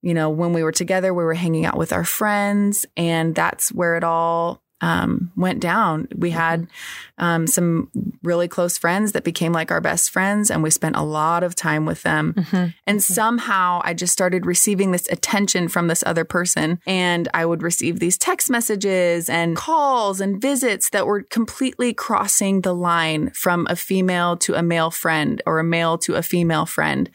you 0.00 0.14
know, 0.14 0.30
when 0.30 0.52
we 0.52 0.62
were 0.62 0.72
together, 0.72 1.12
we 1.12 1.24
were 1.24 1.34
hanging 1.34 1.66
out 1.66 1.76
with 1.76 1.92
our 1.92 2.04
friends, 2.04 2.86
and 2.96 3.34
that's 3.34 3.72
where 3.72 3.96
it 3.96 4.04
all 4.04 4.62
um, 4.80 5.32
went 5.36 5.60
down. 5.60 6.08
We 6.16 6.30
had 6.30 6.68
um, 7.18 7.46
some 7.46 7.90
really 8.22 8.48
close 8.48 8.78
friends 8.78 9.12
that 9.12 9.24
became 9.24 9.52
like 9.52 9.70
our 9.70 9.80
best 9.80 10.10
friends, 10.10 10.50
and 10.50 10.62
we 10.62 10.70
spent 10.70 10.96
a 10.96 11.02
lot 11.02 11.42
of 11.42 11.54
time 11.54 11.86
with 11.86 12.02
them. 12.02 12.34
Mm-hmm. 12.34 12.56
And 12.86 12.98
mm-hmm. 12.98 13.14
somehow 13.14 13.80
I 13.84 13.94
just 13.94 14.12
started 14.12 14.46
receiving 14.46 14.92
this 14.92 15.08
attention 15.08 15.68
from 15.68 15.88
this 15.88 16.02
other 16.06 16.24
person, 16.24 16.80
and 16.86 17.28
I 17.34 17.46
would 17.46 17.62
receive 17.62 17.98
these 17.98 18.18
text 18.18 18.50
messages 18.50 19.28
and 19.28 19.56
calls 19.56 20.20
and 20.20 20.40
visits 20.40 20.90
that 20.90 21.06
were 21.06 21.22
completely 21.22 21.94
crossing 21.94 22.62
the 22.62 22.74
line 22.74 23.30
from 23.30 23.66
a 23.70 23.76
female 23.76 24.36
to 24.38 24.54
a 24.54 24.62
male 24.62 24.90
friend 24.90 25.42
or 25.46 25.58
a 25.58 25.64
male 25.64 25.98
to 25.98 26.14
a 26.14 26.22
female 26.22 26.66
friend. 26.66 27.10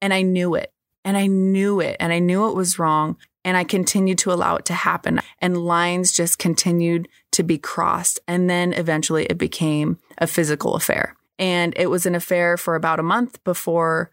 And 0.00 0.12
I 0.12 0.22
knew 0.22 0.54
it. 0.54 0.72
And 1.04 1.16
I 1.16 1.28
knew 1.28 1.78
it 1.78 1.96
and 2.00 2.12
I 2.12 2.18
knew 2.18 2.48
it 2.48 2.56
was 2.56 2.80
wrong. 2.80 3.16
And 3.44 3.56
I 3.56 3.62
continued 3.62 4.18
to 4.18 4.32
allow 4.32 4.56
it 4.56 4.64
to 4.64 4.74
happen. 4.74 5.20
And 5.38 5.56
lines 5.56 6.10
just 6.10 6.36
continued 6.36 7.06
to 7.36 7.42
be 7.42 7.58
crossed. 7.58 8.18
And 8.26 8.48
then 8.48 8.72
eventually 8.72 9.26
it 9.26 9.36
became 9.36 9.98
a 10.16 10.26
physical 10.26 10.74
affair. 10.74 11.14
And 11.38 11.74
it 11.76 11.90
was 11.90 12.06
an 12.06 12.14
affair 12.14 12.56
for 12.56 12.76
about 12.76 12.98
a 12.98 13.02
month 13.02 13.44
before 13.44 14.10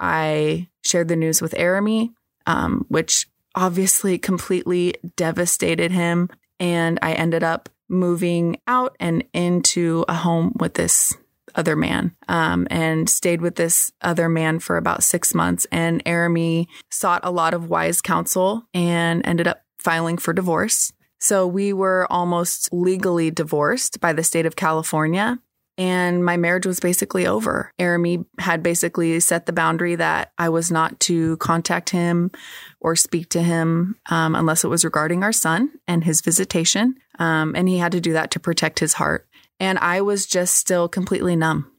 I 0.00 0.68
shared 0.82 1.06
the 1.06 1.14
news 1.14 1.40
with 1.40 1.54
Aramie, 1.54 2.12
um, 2.44 2.84
which 2.88 3.28
obviously 3.54 4.18
completely 4.18 4.94
devastated 5.14 5.92
him. 5.92 6.28
And 6.58 6.98
I 7.02 7.12
ended 7.12 7.44
up 7.44 7.68
moving 7.88 8.60
out 8.66 8.96
and 8.98 9.22
into 9.32 10.04
a 10.08 10.14
home 10.14 10.52
with 10.58 10.74
this 10.74 11.16
other 11.54 11.76
man 11.76 12.16
um, 12.26 12.66
and 12.68 13.08
stayed 13.08 13.40
with 13.40 13.54
this 13.54 13.92
other 14.02 14.28
man 14.28 14.58
for 14.58 14.76
about 14.76 15.04
six 15.04 15.34
months. 15.34 15.68
And 15.70 16.02
Aramie 16.04 16.66
sought 16.90 17.20
a 17.22 17.30
lot 17.30 17.54
of 17.54 17.70
wise 17.70 18.00
counsel 18.00 18.64
and 18.74 19.24
ended 19.24 19.46
up 19.46 19.62
filing 19.78 20.18
for 20.18 20.32
divorce. 20.32 20.92
So 21.18 21.46
we 21.46 21.72
were 21.72 22.06
almost 22.10 22.72
legally 22.72 23.30
divorced 23.30 24.00
by 24.00 24.12
the 24.12 24.24
state 24.24 24.46
of 24.46 24.56
California. 24.56 25.38
And 25.78 26.24
my 26.24 26.38
marriage 26.38 26.64
was 26.64 26.80
basically 26.80 27.26
over. 27.26 27.70
Arami 27.78 28.24
had 28.38 28.62
basically 28.62 29.20
set 29.20 29.44
the 29.44 29.52
boundary 29.52 29.94
that 29.96 30.32
I 30.38 30.48
was 30.48 30.70
not 30.70 30.98
to 31.00 31.36
contact 31.36 31.90
him 31.90 32.30
or 32.80 32.96
speak 32.96 33.28
to 33.30 33.42
him 33.42 33.96
um, 34.08 34.34
unless 34.34 34.64
it 34.64 34.68
was 34.68 34.86
regarding 34.86 35.22
our 35.22 35.32
son 35.32 35.70
and 35.86 36.02
his 36.02 36.22
visitation. 36.22 36.96
Um, 37.18 37.54
and 37.54 37.68
he 37.68 37.76
had 37.76 37.92
to 37.92 38.00
do 38.00 38.14
that 38.14 38.30
to 38.32 38.40
protect 38.40 38.78
his 38.78 38.94
heart. 38.94 39.28
And 39.60 39.78
I 39.78 40.00
was 40.00 40.26
just 40.26 40.56
still 40.56 40.88
completely 40.88 41.36
numb. 41.36 41.70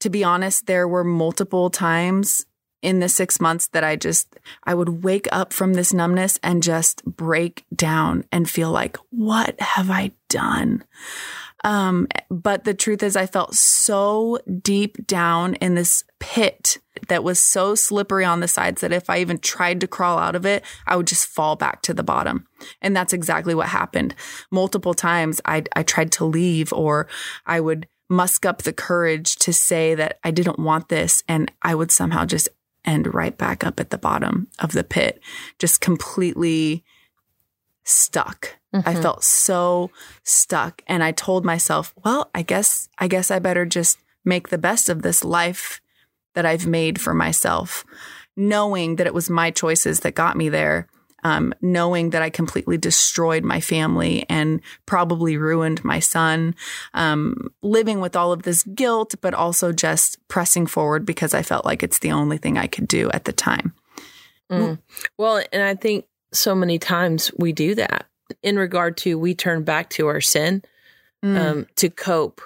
To 0.00 0.10
be 0.10 0.22
honest, 0.22 0.66
there 0.66 0.86
were 0.86 1.04
multiple 1.04 1.70
times 1.70 2.44
in 2.86 3.00
the 3.00 3.08
six 3.08 3.40
months 3.40 3.66
that 3.72 3.82
I 3.82 3.96
just, 3.96 4.38
I 4.62 4.72
would 4.72 5.02
wake 5.02 5.26
up 5.32 5.52
from 5.52 5.74
this 5.74 5.92
numbness 5.92 6.38
and 6.40 6.62
just 6.62 7.04
break 7.04 7.64
down 7.74 8.22
and 8.30 8.48
feel 8.48 8.70
like, 8.70 8.96
what 9.10 9.60
have 9.60 9.90
I 9.90 10.12
done? 10.28 10.84
Um, 11.64 12.06
but 12.30 12.62
the 12.62 12.74
truth 12.74 13.02
is, 13.02 13.16
I 13.16 13.26
felt 13.26 13.56
so 13.56 14.38
deep 14.62 15.04
down 15.04 15.56
in 15.56 15.74
this 15.74 16.04
pit 16.20 16.78
that 17.08 17.24
was 17.24 17.40
so 17.40 17.74
slippery 17.74 18.24
on 18.24 18.38
the 18.38 18.46
sides 18.46 18.82
that 18.82 18.92
if 18.92 19.10
I 19.10 19.18
even 19.18 19.38
tried 19.38 19.80
to 19.80 19.88
crawl 19.88 20.20
out 20.20 20.36
of 20.36 20.46
it, 20.46 20.62
I 20.86 20.94
would 20.94 21.08
just 21.08 21.26
fall 21.26 21.56
back 21.56 21.82
to 21.82 21.94
the 21.94 22.04
bottom. 22.04 22.46
And 22.80 22.94
that's 22.94 23.12
exactly 23.12 23.52
what 23.56 23.66
happened. 23.66 24.14
Multiple 24.52 24.94
times 24.94 25.40
I, 25.44 25.64
I 25.74 25.82
tried 25.82 26.12
to 26.12 26.24
leave 26.24 26.72
or 26.72 27.08
I 27.46 27.58
would 27.58 27.88
musk 28.08 28.46
up 28.46 28.62
the 28.62 28.72
courage 28.72 29.34
to 29.34 29.52
say 29.52 29.96
that 29.96 30.20
I 30.22 30.30
didn't 30.30 30.60
want 30.60 30.88
this. 30.88 31.24
And 31.26 31.50
I 31.62 31.74
would 31.74 31.90
somehow 31.90 32.24
just 32.24 32.48
end 32.86 33.12
right 33.12 33.36
back 33.36 33.64
up 33.64 33.80
at 33.80 33.90
the 33.90 33.98
bottom 33.98 34.48
of 34.58 34.72
the 34.72 34.84
pit, 34.84 35.20
just 35.58 35.80
completely 35.80 36.84
stuck. 37.84 38.56
Mm-hmm. 38.74 38.88
I 38.88 38.94
felt 38.94 39.24
so 39.24 39.90
stuck 40.22 40.82
and 40.86 41.02
I 41.02 41.12
told 41.12 41.44
myself, 41.44 41.94
well, 42.04 42.30
I 42.34 42.42
guess 42.42 42.88
I 42.98 43.08
guess 43.08 43.30
I 43.30 43.38
better 43.38 43.64
just 43.64 43.98
make 44.24 44.48
the 44.48 44.58
best 44.58 44.88
of 44.88 45.02
this 45.02 45.24
life 45.24 45.80
that 46.34 46.44
I've 46.44 46.66
made 46.66 47.00
for 47.00 47.14
myself, 47.14 47.84
knowing 48.36 48.96
that 48.96 49.06
it 49.06 49.14
was 49.14 49.30
my 49.30 49.50
choices 49.50 50.00
that 50.00 50.14
got 50.14 50.36
me 50.36 50.48
there. 50.48 50.88
Um, 51.24 51.54
knowing 51.60 52.10
that 52.10 52.22
I 52.22 52.30
completely 52.30 52.78
destroyed 52.78 53.42
my 53.42 53.60
family 53.60 54.24
and 54.28 54.60
probably 54.84 55.36
ruined 55.36 55.84
my 55.84 55.98
son, 55.98 56.54
um, 56.94 57.50
living 57.62 58.00
with 58.00 58.14
all 58.14 58.32
of 58.32 58.42
this 58.42 58.62
guilt, 58.62 59.16
but 59.20 59.34
also 59.34 59.72
just 59.72 60.18
pressing 60.28 60.66
forward 60.66 61.04
because 61.04 61.34
I 61.34 61.42
felt 61.42 61.64
like 61.64 61.82
it's 61.82 61.98
the 61.98 62.12
only 62.12 62.38
thing 62.38 62.58
I 62.58 62.68
could 62.68 62.86
do 62.86 63.10
at 63.10 63.24
the 63.24 63.32
time. 63.32 63.74
Mm. 64.52 64.78
Well, 65.18 65.42
and 65.52 65.62
I 65.62 65.74
think 65.74 66.04
so 66.32 66.54
many 66.54 66.78
times 66.78 67.32
we 67.36 67.52
do 67.52 67.74
that 67.74 68.06
in 68.42 68.56
regard 68.56 68.96
to 68.98 69.18
we 69.18 69.34
turn 69.34 69.64
back 69.64 69.90
to 69.90 70.06
our 70.06 70.20
sin 70.20 70.62
mm. 71.24 71.38
um, 71.38 71.66
to 71.76 71.88
cope 71.88 72.40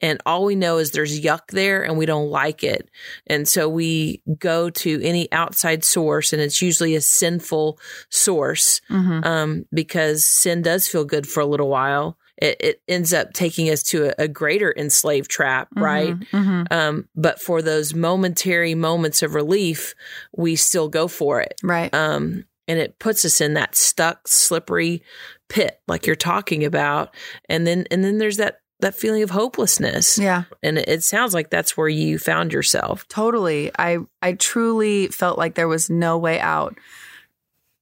And 0.00 0.20
all 0.26 0.44
we 0.44 0.54
know 0.54 0.78
is 0.78 0.90
there's 0.90 1.20
yuck 1.20 1.48
there 1.50 1.82
and 1.82 1.96
we 1.98 2.06
don't 2.06 2.30
like 2.30 2.62
it. 2.64 2.90
And 3.26 3.46
so 3.46 3.68
we 3.68 4.22
go 4.38 4.70
to 4.70 5.02
any 5.02 5.30
outside 5.32 5.84
source 5.84 6.32
and 6.32 6.40
it's 6.42 6.60
usually 6.62 6.94
a 6.94 7.00
sinful 7.00 7.78
source 8.10 8.80
Mm-hmm. 8.90 9.24
um, 9.24 9.64
because 9.72 10.24
sin 10.24 10.62
does 10.62 10.86
feel 10.88 11.04
good 11.04 11.26
for 11.26 11.40
a 11.40 11.46
little 11.46 11.68
while. 11.68 12.18
It, 12.36 12.56
it 12.60 12.82
ends 12.88 13.12
up 13.12 13.32
taking 13.32 13.70
us 13.70 13.82
to 13.84 14.06
a, 14.08 14.24
a 14.24 14.28
greater 14.28 14.74
enslaved 14.76 15.30
trap, 15.30 15.68
right? 15.76 16.16
hmm 16.30 16.64
Um, 16.70 17.08
but 17.14 17.40
for 17.40 17.62
those 17.62 17.94
momentary 17.94 18.74
moments 18.74 19.22
of 19.22 19.34
relief, 19.34 19.94
we 20.36 20.56
still 20.56 20.88
go 20.88 21.08
for 21.08 21.40
it. 21.40 21.54
Right. 21.62 21.94
Um, 21.94 22.44
and 22.68 22.78
it 22.78 22.98
puts 22.98 23.24
us 23.24 23.40
in 23.40 23.54
that 23.54 23.76
stuck, 23.76 24.26
slippery 24.26 25.02
pit, 25.48 25.80
like 25.86 26.06
you're 26.06 26.16
talking 26.16 26.64
about. 26.64 27.14
And 27.48 27.66
then, 27.66 27.86
and 27.90 28.02
then 28.02 28.18
there's 28.18 28.38
that 28.38 28.61
that 28.82 28.94
feeling 28.94 29.22
of 29.22 29.30
hopelessness. 29.30 30.18
yeah. 30.18 30.44
And 30.62 30.76
it, 30.78 31.02
sounds 31.02 31.34
like 31.34 31.50
that's 31.50 31.76
where 31.76 31.88
you 31.88 32.18
found 32.18 32.52
yourself. 32.52 33.08
Totally. 33.08 33.70
I 33.78 33.98
I 34.20 34.34
truly 34.34 35.08
felt 35.08 35.38
like 35.38 35.54
there 35.54 35.66
was 35.68 35.88
no 35.90 36.18
way 36.18 36.38
out. 36.38 36.76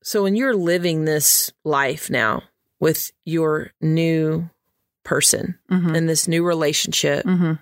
So 0.02 0.22
when 0.22 0.34
you're 0.36 0.54
living 0.56 1.04
this 1.04 1.50
life 1.64 2.08
now 2.08 2.42
with 2.80 3.10
your 3.24 3.72
new 3.80 4.48
person 5.04 5.58
hmm 5.68 5.94
and 5.94 6.08
this 6.08 6.28
new 6.28 6.44
relationship, 6.44 7.24
hmm 7.24 7.52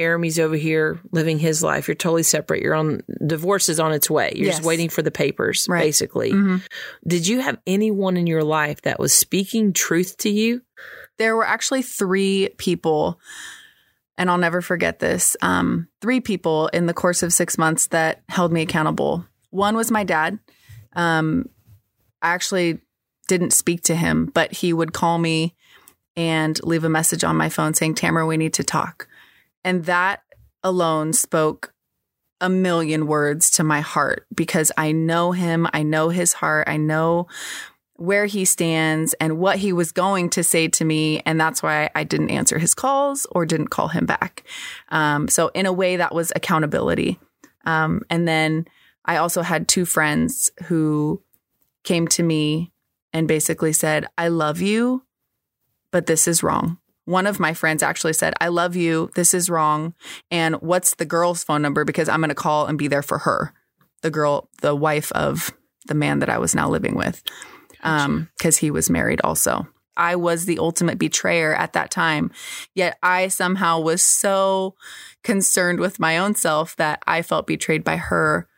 Aramy's 0.00 0.38
over 0.38 0.54
here 0.54 1.00
living 1.10 1.40
his 1.40 1.60
life. 1.60 1.88
You're 1.88 1.96
totally 1.96 2.22
separate. 2.22 2.62
You're 2.62 2.76
on 2.76 3.02
divorce 3.26 3.68
is 3.68 3.80
on 3.80 3.92
its 3.92 4.08
way. 4.08 4.32
You're 4.36 4.52
just 4.52 4.62
waiting 4.62 4.88
for 4.90 5.02
the 5.02 5.10
papers, 5.10 5.66
Right. 5.68 5.82
basically. 5.82 6.30
hmm 6.30 6.58
Did 7.04 7.26
you 7.26 7.40
have 7.40 7.58
anyone 7.66 8.16
in 8.16 8.28
your 8.28 8.44
life 8.44 8.82
that 8.82 9.00
was 9.00 9.12
speaking 9.12 9.72
truth 9.72 10.16
to 10.18 10.30
you? 10.30 10.62
There 11.18 11.36
were 11.36 11.46
actually 11.46 11.82
three 11.82 12.50
people, 12.58 13.20
and 14.16 14.30
I'll 14.30 14.38
never 14.38 14.60
forget 14.60 14.98
this. 14.98 15.36
Um, 15.42 15.88
three 16.00 16.20
people 16.20 16.68
in 16.68 16.86
the 16.86 16.94
course 16.94 17.22
of 17.22 17.32
six 17.32 17.58
months 17.58 17.88
that 17.88 18.22
held 18.28 18.52
me 18.52 18.62
accountable. 18.62 19.24
One 19.50 19.76
was 19.76 19.90
my 19.90 20.04
dad. 20.04 20.38
Um, 20.94 21.48
I 22.22 22.30
actually 22.30 22.80
didn't 23.28 23.52
speak 23.52 23.82
to 23.84 23.94
him, 23.94 24.26
but 24.26 24.52
he 24.52 24.72
would 24.72 24.92
call 24.92 25.18
me 25.18 25.54
and 26.16 26.58
leave 26.64 26.82
a 26.82 26.88
message 26.88 27.22
on 27.22 27.36
my 27.36 27.48
phone 27.48 27.74
saying, 27.74 27.94
Tamara, 27.94 28.26
we 28.26 28.36
need 28.36 28.54
to 28.54 28.64
talk. 28.64 29.06
And 29.64 29.84
that 29.84 30.22
alone 30.64 31.12
spoke 31.12 31.72
a 32.40 32.48
million 32.48 33.06
words 33.06 33.50
to 33.50 33.64
my 33.64 33.80
heart 33.80 34.26
because 34.34 34.72
I 34.76 34.92
know 34.92 35.32
him. 35.32 35.66
I 35.72 35.82
know 35.82 36.08
his 36.08 36.32
heart. 36.32 36.68
I 36.68 36.76
know 36.76 37.26
where 37.98 38.26
he 38.26 38.44
stands 38.44 39.12
and 39.14 39.38
what 39.38 39.58
he 39.58 39.72
was 39.72 39.90
going 39.90 40.30
to 40.30 40.44
say 40.44 40.68
to 40.68 40.84
me. 40.84 41.20
And 41.26 41.38
that's 41.38 41.62
why 41.62 41.90
I 41.96 42.04
didn't 42.04 42.30
answer 42.30 42.58
his 42.58 42.72
calls 42.72 43.26
or 43.32 43.44
didn't 43.44 43.68
call 43.68 43.88
him 43.88 44.06
back. 44.06 44.44
Um, 44.88 45.28
so, 45.28 45.48
in 45.48 45.66
a 45.66 45.72
way, 45.72 45.96
that 45.96 46.14
was 46.14 46.32
accountability. 46.34 47.18
Um, 47.66 48.02
and 48.08 48.26
then 48.26 48.66
I 49.04 49.16
also 49.16 49.42
had 49.42 49.66
two 49.66 49.84
friends 49.84 50.50
who 50.64 51.20
came 51.82 52.06
to 52.08 52.22
me 52.22 52.72
and 53.12 53.26
basically 53.26 53.72
said, 53.72 54.06
I 54.16 54.28
love 54.28 54.60
you, 54.60 55.02
but 55.90 56.06
this 56.06 56.28
is 56.28 56.42
wrong. 56.42 56.78
One 57.04 57.26
of 57.26 57.40
my 57.40 57.52
friends 57.52 57.82
actually 57.82 58.12
said, 58.12 58.34
I 58.40 58.48
love 58.48 58.76
you, 58.76 59.10
this 59.16 59.34
is 59.34 59.50
wrong. 59.50 59.94
And 60.30 60.56
what's 60.56 60.94
the 60.94 61.06
girl's 61.06 61.42
phone 61.42 61.62
number? 61.62 61.84
Because 61.84 62.08
I'm 62.08 62.20
going 62.20 62.28
to 62.28 62.34
call 62.34 62.66
and 62.66 62.78
be 62.78 62.86
there 62.86 63.02
for 63.02 63.18
her, 63.18 63.52
the 64.02 64.10
girl, 64.10 64.50
the 64.60 64.76
wife 64.76 65.10
of 65.12 65.50
the 65.86 65.94
man 65.94 66.20
that 66.20 66.28
I 66.28 66.38
was 66.38 66.54
now 66.54 66.68
living 66.68 66.94
with 66.94 67.22
um 67.82 68.28
because 68.36 68.56
he 68.58 68.70
was 68.70 68.90
married 68.90 69.20
also. 69.22 69.66
I 69.96 70.14
was 70.14 70.44
the 70.44 70.58
ultimate 70.60 70.96
betrayer 70.98 71.54
at 71.56 71.72
that 71.72 71.90
time 71.90 72.30
yet 72.74 72.96
i 73.02 73.26
somehow 73.26 73.80
was 73.80 74.00
so 74.00 74.76
concerned 75.24 75.80
with 75.80 75.98
my 75.98 76.18
own 76.18 76.36
self 76.36 76.76
that 76.76 77.02
i 77.06 77.20
felt 77.20 77.48
betrayed 77.48 77.82
by 77.82 77.96
her 77.96 78.48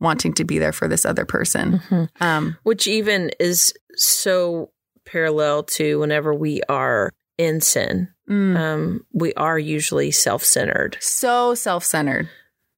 wanting 0.00 0.32
to 0.32 0.44
be 0.44 0.58
there 0.58 0.72
for 0.72 0.88
this 0.88 1.04
other 1.04 1.24
person. 1.26 2.08
Um 2.20 2.56
Which 2.62 2.86
even 2.86 3.30
is 3.40 3.74
so 3.96 4.70
parallel 5.04 5.64
to 5.64 5.98
whenever 5.98 6.32
we 6.32 6.62
are 6.68 7.12
in 7.36 7.60
sin. 7.60 8.08
mm, 8.30 8.56
Um, 8.56 9.06
we 9.12 9.34
are 9.34 9.58
usually 9.58 10.10
self 10.10 10.44
centered 10.44 10.96
so 11.00 11.54
self-centered. 11.54 12.28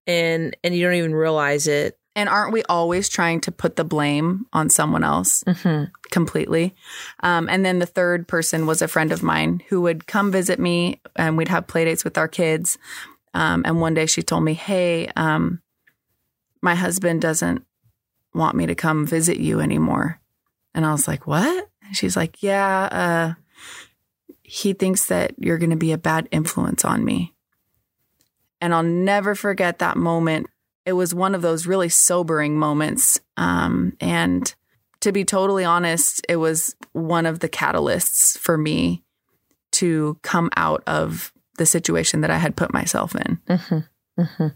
And 0.07 0.57
and 0.65 0.75
you 0.75 0.85
don't 0.85 0.95
even 0.95 1.15
realize 1.15 1.69
it. 1.69 1.99
And 2.17 2.29
aren't 2.29 2.53
we 2.53 2.63
always 2.69 3.09
trying 3.09 3.41
to 3.43 3.53
put 3.53 3.77
the 3.77 3.85
blame 3.85 4.47
on 4.53 4.69
someone 4.69 5.05
else 5.05 5.45
Mm-hmm. 5.45 5.85
completely. 6.11 6.75
Um, 7.23 7.49
and 7.49 7.65
then 7.65 7.79
the 7.79 7.87
third 7.87 8.27
person 8.27 8.67
was 8.67 8.83
a 8.83 8.89
friend 8.89 9.13
of 9.13 9.23
mine 9.23 9.63
who 9.69 9.81
would 9.83 10.07
come 10.07 10.33
visit 10.33 10.59
me 10.59 11.01
and 11.17 11.37
we'd 11.37 11.49
have 11.49 11.67
play 11.69 11.85
dates 11.85 12.03
with 12.05 12.19
our 12.19 12.29
kids. 12.29 12.79
Um, 13.33 13.63
and 13.65 13.81
one 13.81 13.95
day 13.95 14.07
she 14.07 14.23
told 14.23 14.43
me, 14.43 14.55
Hey, 14.55 15.09
um, 15.17 15.63
my 16.63 16.75
husband 16.75 17.23
doesn't 17.23 17.65
want 18.35 18.57
me 18.57 18.67
to 18.67 18.75
come 18.75 19.07
visit 19.07 19.39
you 19.39 19.61
anymore. 19.61 20.21
And 20.75 20.85
I 20.85 20.91
was 20.93 21.07
like, 21.07 21.27
What? 21.29 21.69
And 21.85 21.97
she's 21.97 22.17
like, 22.17 22.43
Yeah, 22.43 22.89
uh, 22.91 23.35
he 24.43 24.73
thinks 24.73 25.07
that 25.07 25.33
you're 25.39 25.59
going 25.59 25.71
to 25.71 25.77
be 25.77 25.93
a 25.93 25.99
bad 25.99 26.29
influence 26.33 26.85
on 26.85 27.05
me. 27.05 27.35
And 28.61 28.75
I'll 28.75 28.83
never 28.83 29.35
forget 29.37 29.79
that 29.79 29.97
moment. 29.97 30.49
It 30.87 30.95
was 30.95 31.15
one 31.15 31.35
of 31.35 31.43
those 31.43 31.67
really 31.67 31.89
sobering 31.89 32.59
moments. 32.59 33.21
Um, 33.37 33.97
and 34.01 34.53
to 35.01 35.13
be 35.13 35.25
totally 35.25 35.65
honest, 35.65 36.25
it 36.29 36.37
was 36.37 36.75
one 36.93 37.27
of 37.27 37.41
the 37.41 37.49
catalysts 37.49 38.39
for 38.39 38.57
me 38.57 39.03
to 39.73 40.19
come 40.23 40.51
out 40.57 40.83
of 40.87 41.33
the 41.59 41.67
situation 41.67 42.23
that 42.23 42.31
I 42.31 42.39
had 42.39 42.57
put 42.57 42.73
myself 42.73 43.15
in. 43.15 43.39
Mm-hmm. 43.49 44.23
Mm-hmm. 44.23 44.47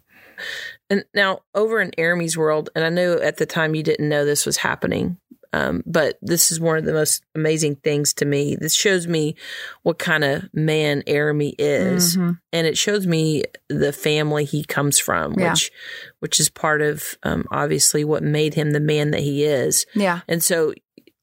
And 0.91 1.05
now 1.15 1.41
over 1.55 1.81
in 1.81 1.93
Aramy's 1.97 2.37
world, 2.37 2.71
and 2.75 2.85
I 2.85 2.89
know 2.89 3.15
at 3.15 3.37
the 3.37 3.47
time 3.47 3.75
you 3.75 3.83
didn't 3.83 4.09
know 4.09 4.25
this 4.25 4.45
was 4.45 4.57
happening, 4.57 5.19
um, 5.55 5.83
but 5.87 6.19
this 6.21 6.51
is 6.51 6.59
one 6.59 6.79
of 6.79 6.85
the 6.85 6.93
most 6.93 7.23
amazing 7.35 7.77
things 7.77 8.13
to 8.15 8.25
me. 8.25 8.57
This 8.57 8.75
shows 8.75 9.07
me 9.07 9.37
what 9.83 9.99
kind 9.99 10.25
of 10.25 10.49
man 10.53 11.03
Aramy 11.07 11.55
is, 11.59 12.17
Mhm. 12.17 12.39
and 12.53 12.67
it 12.67 12.77
shows 12.77 13.07
me 13.07 13.45
the 13.69 13.93
family 13.93 14.45
he 14.45 14.65
comes 14.65 14.99
from, 14.99 15.35
Yeah. 15.39 15.51
which 15.53 15.71
which 16.19 16.41
is 16.41 16.49
part 16.49 16.83
of 16.83 17.17
um, 17.23 17.45
obviously 17.51 18.05
what 18.05 18.23
made 18.23 18.55
him 18.55 18.73
the 18.73 18.81
man 18.81 19.13
that 19.13 19.21
he 19.21 19.45
is. 19.45 19.87
Yeah. 19.95 20.21
And 20.27 20.43
so 20.43 20.75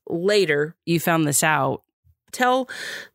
later, 0.07 0.75
you 0.85 0.99
found 0.99 1.27
this 1.27 1.43
out. 1.43 1.81
Tell 2.31 2.69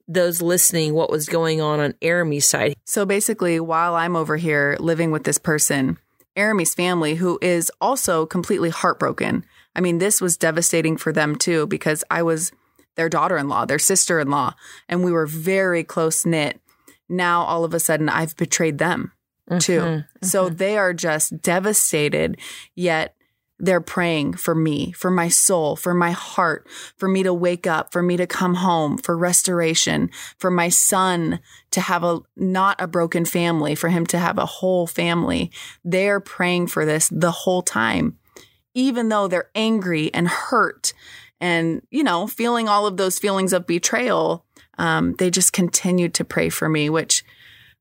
those 0.09 0.43
listening 0.43 0.93
what 0.95 1.11
was 1.11 1.27
going 1.29 1.61
on 1.61 1.81
on 1.81 1.95
Aramy's 2.03 2.47
side. 2.49 2.75
So 2.85 3.07
basically, 3.07 3.59
while 3.61 3.95
I'm 3.95 4.15
over 4.17 4.37
here 4.37 4.77
living 4.79 5.11
with 5.11 5.25
this 5.25 5.39
person, 5.39 5.99
Aramy's 6.37 6.75
family, 6.75 7.15
who 7.15 7.39
is 7.41 7.71
also 7.81 8.27
completely 8.27 8.69
heartbroken. 8.71 9.45
I 9.77 9.81
mean, 9.81 9.99
this 9.99 10.21
was 10.21 10.37
devastating 10.37 10.97
for 10.97 11.13
them 11.13 11.37
too, 11.37 11.67
because 11.67 12.03
I 12.11 12.23
was 12.23 12.51
their 12.97 13.11
daughter 13.11 13.37
in 13.37 13.49
law, 13.49 13.67
their 13.67 13.79
sister 13.79 14.19
in 14.19 14.31
law, 14.31 14.55
and 14.89 15.05
we 15.05 15.13
were 15.13 15.27
very 15.27 15.85
close 15.85 16.25
knit. 16.25 16.59
Now, 17.09 17.43
all 17.43 17.63
of 17.63 17.75
a 17.75 17.79
sudden, 17.79 18.09
I've 18.09 18.35
betrayed 18.37 18.79
them 18.79 19.13
too. 19.61 19.81
Mhm. 19.81 20.05
So 20.25 20.49
they 20.49 20.79
are 20.79 20.95
just 20.95 21.43
devastated, 21.43 22.39
yet 22.75 23.15
they're 23.59 23.81
praying 23.81 24.35
for 24.35 24.55
me, 24.55 24.93
for 24.93 25.11
my 25.11 25.29
soul, 25.29 25.77
for 25.77 25.95
my 25.95 26.11
heart, 26.11 26.67
for 26.97 27.09
me 27.09 27.23
to 27.23 27.33
wake 27.33 27.67
up, 27.67 27.93
for 27.93 28.03
me 28.03 28.17
to 28.17 28.27
come 28.27 28.55
home, 28.55 28.99
for 28.99 29.17
restoration, 29.17 30.11
for 30.39 30.51
my 30.51 30.69
son 30.69 31.39
to 31.71 31.81
have 31.81 32.03
a 32.03 32.21
not 32.37 32.81
a 32.81 32.87
broken 32.87 33.25
family, 33.25 33.75
for 33.75 33.89
him 33.89 34.05
to 34.07 34.19
have 34.19 34.39
a 34.39 34.47
whole 34.47 34.87
family. 34.87 35.51
They're 35.85 36.21
praying 36.21 36.67
for 36.67 36.85
this 36.85 37.09
the 37.11 37.31
whole 37.31 37.63
time, 37.63 38.19
even 38.77 39.09
though 39.09 39.27
they're 39.27 39.51
angry 39.55 40.13
and 40.15 40.29
hurt 40.29 40.93
and, 41.41 41.83
you 41.91 42.05
know, 42.05 42.27
feeling 42.27 42.69
all 42.69 42.87
of 42.87 42.97
those 42.97 43.19
feelings 43.19 43.53
of 43.53 43.67
betrayal. 43.67 44.45
Um, 44.79 45.15
they 45.15 45.31
just 45.31 45.53
continued 45.55 46.13
to 46.15 46.25
pray 46.25 46.51
for 46.51 46.69
me, 46.69 46.91
which 46.91 47.25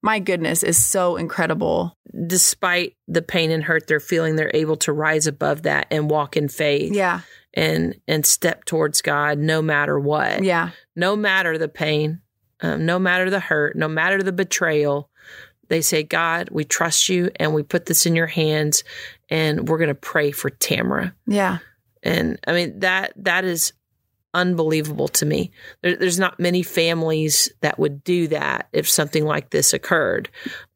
my 0.02 0.20
goodness 0.20 0.64
is 0.64 0.84
so 0.84 1.18
incredible. 1.18 1.98
despite 2.28 2.96
the 3.10 3.22
pain 3.22 3.52
and 3.52 3.64
hurt 3.64 3.88
they're 3.88 4.00
feeling, 4.00 4.36
they're 4.38 4.52
able 4.54 4.78
to 4.78 4.94
rise 4.94 5.28
above 5.28 5.64
that 5.64 5.86
and 5.92 6.10
walk 6.10 6.38
in 6.38 6.48
faith 6.48 6.94
Yeah. 6.94 7.20
and 7.54 7.96
and 8.08 8.26
step 8.26 8.64
towards 8.64 9.02
God 9.02 9.38
no 9.38 9.62
matter 9.62 10.00
what. 10.00 10.42
Yeah. 10.44 10.70
No 10.96 11.18
matter 11.18 11.58
the 11.58 11.68
pain, 11.68 12.22
um, 12.62 12.86
no 12.86 12.98
matter 13.00 13.30
the 13.30 13.42
hurt, 13.42 13.76
no 13.76 13.90
matter 13.90 14.24
the 14.24 14.32
betrayal. 14.32 15.10
They 15.68 15.82
say, 15.82 16.04
God, 16.04 16.50
we 16.52 16.64
trust 16.64 17.10
you 17.10 17.30
and 17.38 17.54
we 17.54 17.64
put 17.64 17.86
this 17.86 18.06
in 18.06 18.16
your 18.16 18.28
hands 18.28 18.84
and 19.30 19.68
we're 19.68 19.78
going 19.80 19.88
to 19.88 19.96
pray 19.96 20.32
for 20.32 20.50
Tamara. 20.50 21.14
Yeah. 21.28 21.60
And 22.04 22.40
I 22.48 22.54
mean, 22.54 22.80
that 22.80 23.14
that 23.18 23.46
is 23.46 23.74
unbelievable 24.34 25.08
to 25.08 25.26
me. 25.26 25.52
There, 25.82 25.96
there's 25.96 26.20
not 26.20 26.40
many 26.40 26.62
families 26.62 27.52
that 27.62 27.80
would 27.80 28.04
do 28.04 28.28
that 28.28 28.68
if 28.74 28.90
something 28.90 29.26
like 29.26 29.50
this 29.50 29.74
occurred. 29.74 30.30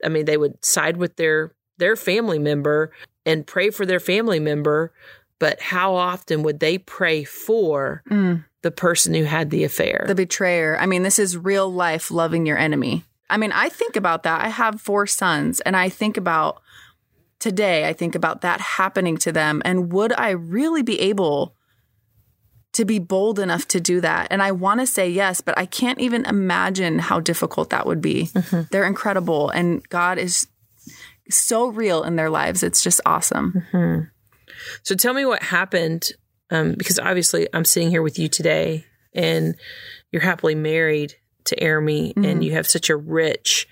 I 0.03 0.09
mean, 0.09 0.25
they 0.25 0.37
would 0.37 0.63
side 0.63 0.97
with 0.97 1.15
their 1.17 1.53
their 1.77 1.95
family 1.95 2.39
member 2.39 2.91
and 3.25 3.45
pray 3.45 3.69
for 3.69 3.85
their 3.85 3.99
family 3.99 4.39
member, 4.39 4.91
but 5.39 5.61
how 5.61 5.95
often 5.95 6.43
would 6.43 6.59
they 6.59 6.77
pray 6.77 7.23
for 7.23 8.01
Mm. 8.09 8.43
the 8.63 8.71
person 8.71 9.13
who 9.13 9.23
had 9.23 9.49
the 9.49 9.63
affair? 9.63 10.03
The 10.07 10.15
betrayer. 10.15 10.77
I 10.79 10.85
mean, 10.85 11.03
this 11.03 11.19
is 11.19 11.37
real 11.37 11.71
life 11.71 12.11
loving 12.11 12.45
your 12.45 12.57
enemy. 12.57 13.05
I 13.29 13.37
mean, 13.37 13.51
I 13.51 13.69
think 13.69 13.95
about 13.95 14.23
that. 14.23 14.43
I 14.43 14.49
have 14.49 14.81
four 14.81 15.05
sons, 15.05 15.59
and 15.61 15.75
I 15.75 15.89
think 15.89 16.17
about 16.17 16.61
today, 17.39 17.87
I 17.87 17.93
think 17.93 18.15
about 18.15 18.41
that 18.41 18.59
happening 18.59 19.17
to 19.17 19.31
them. 19.31 19.61
And 19.63 19.93
would 19.93 20.11
I 20.13 20.31
really 20.31 20.81
be 20.81 20.99
able 20.99 21.55
to 22.73 22.85
be 22.85 22.99
bold 22.99 23.39
enough 23.39 23.67
to 23.69 23.79
do 23.79 24.01
that? 24.01 24.27
And 24.29 24.43
I 24.43 24.51
want 24.51 24.79
to 24.79 24.85
say 24.85 25.09
yes, 25.09 25.41
but 25.41 25.57
I 25.57 25.65
can't 25.65 25.99
even 25.99 26.25
imagine 26.25 26.99
how 26.99 27.19
difficult 27.19 27.69
that 27.69 27.85
would 27.85 28.01
be. 28.01 28.25
Mm-hmm. 28.25 28.61
They're 28.71 28.85
incredible, 28.85 29.49
and 29.49 29.87
God 29.89 30.17
is 30.17 30.47
so 31.29 31.67
real 31.67 32.03
in 32.03 32.15
their 32.15 32.29
lives. 32.29 32.63
It's 32.63 32.83
just 32.83 32.99
awesome. 33.05 33.63
Mm-hmm. 33.71 34.05
So 34.83 34.95
tell 34.95 35.13
me 35.13 35.25
what 35.25 35.43
happened, 35.43 36.11
um, 36.49 36.73
because 36.73 36.99
obviously 36.99 37.47
I'm 37.53 37.65
sitting 37.65 37.89
here 37.89 38.01
with 38.01 38.19
you 38.19 38.27
today, 38.27 38.85
and 39.13 39.55
you're 40.11 40.21
happily 40.21 40.55
married 40.55 41.15
to 41.49 41.55
Arami, 41.57 42.09
mm-hmm. 42.09 42.25
and 42.25 42.43
you 42.43 42.53
have 42.53 42.67
such 42.67 42.89
a 42.89 42.95
rich, 42.95 43.67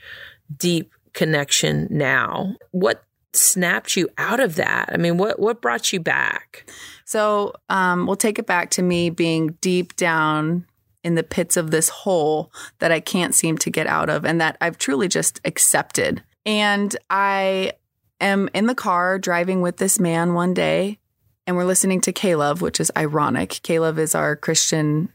deep 0.55 0.93
connection 1.13 1.87
now. 1.89 2.55
What 2.71 3.03
snapped 3.33 3.95
you 3.95 4.09
out 4.17 4.39
of 4.39 4.55
that? 4.55 4.89
I 4.91 4.97
mean, 4.97 5.17
what 5.17 5.39
what 5.39 5.61
brought 5.61 5.93
you 5.93 5.99
back? 5.99 6.69
So 7.05 7.53
um, 7.69 8.05
we'll 8.05 8.15
take 8.15 8.39
it 8.39 8.45
back 8.45 8.71
to 8.71 8.81
me 8.81 9.09
being 9.09 9.57
deep 9.61 9.95
down 9.95 10.65
in 11.03 11.15
the 11.15 11.23
pits 11.23 11.55
of 11.55 11.71
this 11.71 11.89
hole 11.89 12.51
that 12.79 12.91
I 12.91 12.99
can't 12.99 13.33
seem 13.33 13.57
to 13.59 13.69
get 13.69 13.87
out 13.87 14.09
of, 14.09 14.25
and 14.25 14.41
that 14.41 14.57
I've 14.59 14.77
truly 14.77 15.07
just 15.07 15.39
accepted. 15.45 16.23
And 16.45 16.95
I 17.09 17.73
am 18.19 18.49
in 18.53 18.65
the 18.65 18.75
car 18.75 19.19
driving 19.19 19.61
with 19.61 19.77
this 19.77 19.99
man 19.99 20.33
one 20.33 20.53
day, 20.53 20.99
and 21.45 21.55
we're 21.55 21.65
listening 21.65 22.01
to 22.01 22.11
K-LOVE, 22.11 22.61
which 22.61 22.79
is 22.79 22.91
ironic. 22.97 23.59
K-LOVE 23.63 23.99
is 23.99 24.15
our 24.15 24.35
Christian 24.35 25.09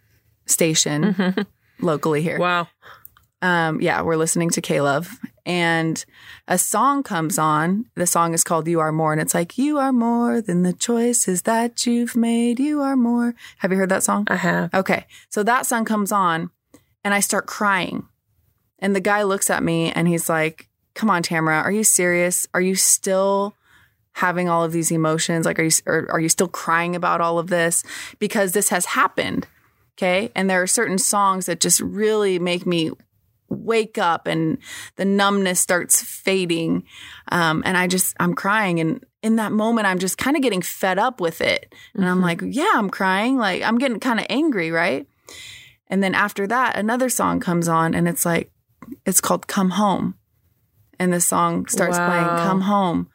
station 0.46 1.14
mm-hmm. 1.14 1.40
locally 1.82 2.22
here. 2.22 2.38
Wow. 2.38 2.68
Um, 3.40 3.80
yeah, 3.80 4.02
we're 4.02 4.16
listening 4.16 4.50
to 4.50 4.60
K-LOVE, 4.60 5.18
and 5.44 6.04
a 6.46 6.56
song 6.56 7.02
comes 7.02 7.38
on. 7.38 7.86
The 7.96 8.06
song 8.06 8.34
is 8.34 8.44
called 8.44 8.68
You 8.68 8.78
Are 8.78 8.92
More, 8.92 9.12
and 9.12 9.20
it's 9.20 9.34
like, 9.34 9.58
You 9.58 9.78
are 9.78 9.92
more 9.92 10.40
than 10.40 10.62
the 10.62 10.72
choices 10.72 11.42
that 11.42 11.84
you've 11.84 12.14
made. 12.14 12.60
You 12.60 12.80
are 12.82 12.96
more. 12.96 13.34
Have 13.58 13.72
you 13.72 13.78
heard 13.78 13.88
that 13.88 14.04
song? 14.04 14.28
I 14.30 14.36
have. 14.36 14.72
Okay. 14.72 15.06
So 15.28 15.42
that 15.42 15.66
song 15.66 15.84
comes 15.84 16.12
on, 16.12 16.50
and 17.02 17.12
I 17.12 17.20
start 17.20 17.46
crying. 17.46 18.06
And 18.78 18.96
the 18.96 19.00
guy 19.00 19.22
looks 19.22 19.48
at 19.48 19.62
me 19.62 19.92
and 19.92 20.08
he's 20.08 20.28
like, 20.28 20.68
Come 20.94 21.08
on, 21.08 21.22
Tamara, 21.22 21.62
are 21.62 21.72
you 21.72 21.84
serious? 21.84 22.46
Are 22.52 22.60
you 22.60 22.74
still 22.74 23.54
having 24.12 24.48
all 24.48 24.62
of 24.62 24.72
these 24.72 24.90
emotions? 24.90 25.46
Like, 25.46 25.58
are 25.58 25.62
you, 25.62 25.70
are 25.86 26.20
you 26.20 26.28
still 26.28 26.48
crying 26.48 26.94
about 26.94 27.22
all 27.22 27.38
of 27.38 27.46
this? 27.46 27.82
Because 28.18 28.52
this 28.52 28.68
has 28.68 28.84
happened. 28.84 29.46
Okay. 30.02 30.32
And 30.34 30.50
there 30.50 30.60
are 30.60 30.66
certain 30.66 30.98
songs 30.98 31.46
that 31.46 31.60
just 31.60 31.80
really 31.80 32.40
make 32.40 32.66
me 32.66 32.90
wake 33.48 33.98
up 33.98 34.26
and 34.26 34.58
the 34.96 35.04
numbness 35.04 35.60
starts 35.60 36.02
fading. 36.02 36.82
Um, 37.28 37.62
and 37.64 37.76
I 37.76 37.86
just, 37.86 38.16
I'm 38.18 38.34
crying. 38.34 38.80
And 38.80 39.06
in 39.22 39.36
that 39.36 39.52
moment, 39.52 39.86
I'm 39.86 40.00
just 40.00 40.18
kind 40.18 40.36
of 40.36 40.42
getting 40.42 40.60
fed 40.60 40.98
up 40.98 41.20
with 41.20 41.40
it. 41.40 41.72
And 41.94 42.02
mm-hmm. 42.02 42.10
I'm 42.10 42.20
like, 42.20 42.40
yeah, 42.44 42.72
I'm 42.74 42.90
crying. 42.90 43.36
Like, 43.36 43.62
I'm 43.62 43.78
getting 43.78 44.00
kind 44.00 44.18
of 44.18 44.26
angry, 44.28 44.72
right? 44.72 45.06
And 45.86 46.02
then 46.02 46.16
after 46.16 46.48
that, 46.48 46.76
another 46.76 47.08
song 47.08 47.38
comes 47.38 47.68
on 47.68 47.94
and 47.94 48.08
it's 48.08 48.26
like, 48.26 48.50
it's 49.06 49.20
called 49.20 49.46
Come 49.46 49.70
Home. 49.70 50.16
And 50.98 51.12
the 51.12 51.20
song 51.20 51.66
starts 51.66 51.96
wow. 51.96 52.08
playing, 52.08 52.44
Come 52.44 52.62
Home. 52.62 53.08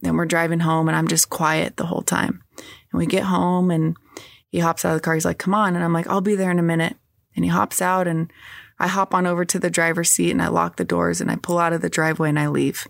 Then 0.00 0.16
we're 0.16 0.24
driving 0.24 0.60
home 0.60 0.88
and 0.88 0.96
I'm 0.96 1.08
just 1.08 1.28
quiet 1.28 1.76
the 1.76 1.84
whole 1.84 2.00
time. 2.02 2.42
And 2.56 2.98
we 2.98 3.04
get 3.04 3.24
home 3.24 3.70
and 3.70 3.98
he 4.50 4.58
hops 4.58 4.84
out 4.84 4.90
of 4.90 4.96
the 4.96 5.00
car. 5.00 5.14
He's 5.14 5.24
like, 5.24 5.38
come 5.38 5.54
on. 5.54 5.74
And 5.74 5.84
I'm 5.84 5.92
like, 5.92 6.08
I'll 6.08 6.20
be 6.20 6.34
there 6.34 6.50
in 6.50 6.58
a 6.58 6.62
minute. 6.62 6.96
And 7.34 7.44
he 7.44 7.50
hops 7.50 7.80
out 7.80 8.06
and 8.06 8.32
I 8.78 8.88
hop 8.88 9.14
on 9.14 9.26
over 9.26 9.44
to 9.44 9.58
the 9.58 9.70
driver's 9.70 10.10
seat 10.10 10.32
and 10.32 10.42
I 10.42 10.48
lock 10.48 10.76
the 10.76 10.84
doors 10.84 11.20
and 11.20 11.30
I 11.30 11.36
pull 11.36 11.58
out 11.58 11.72
of 11.72 11.80
the 11.80 11.88
driveway 11.88 12.30
and 12.30 12.38
I 12.38 12.48
leave. 12.48 12.88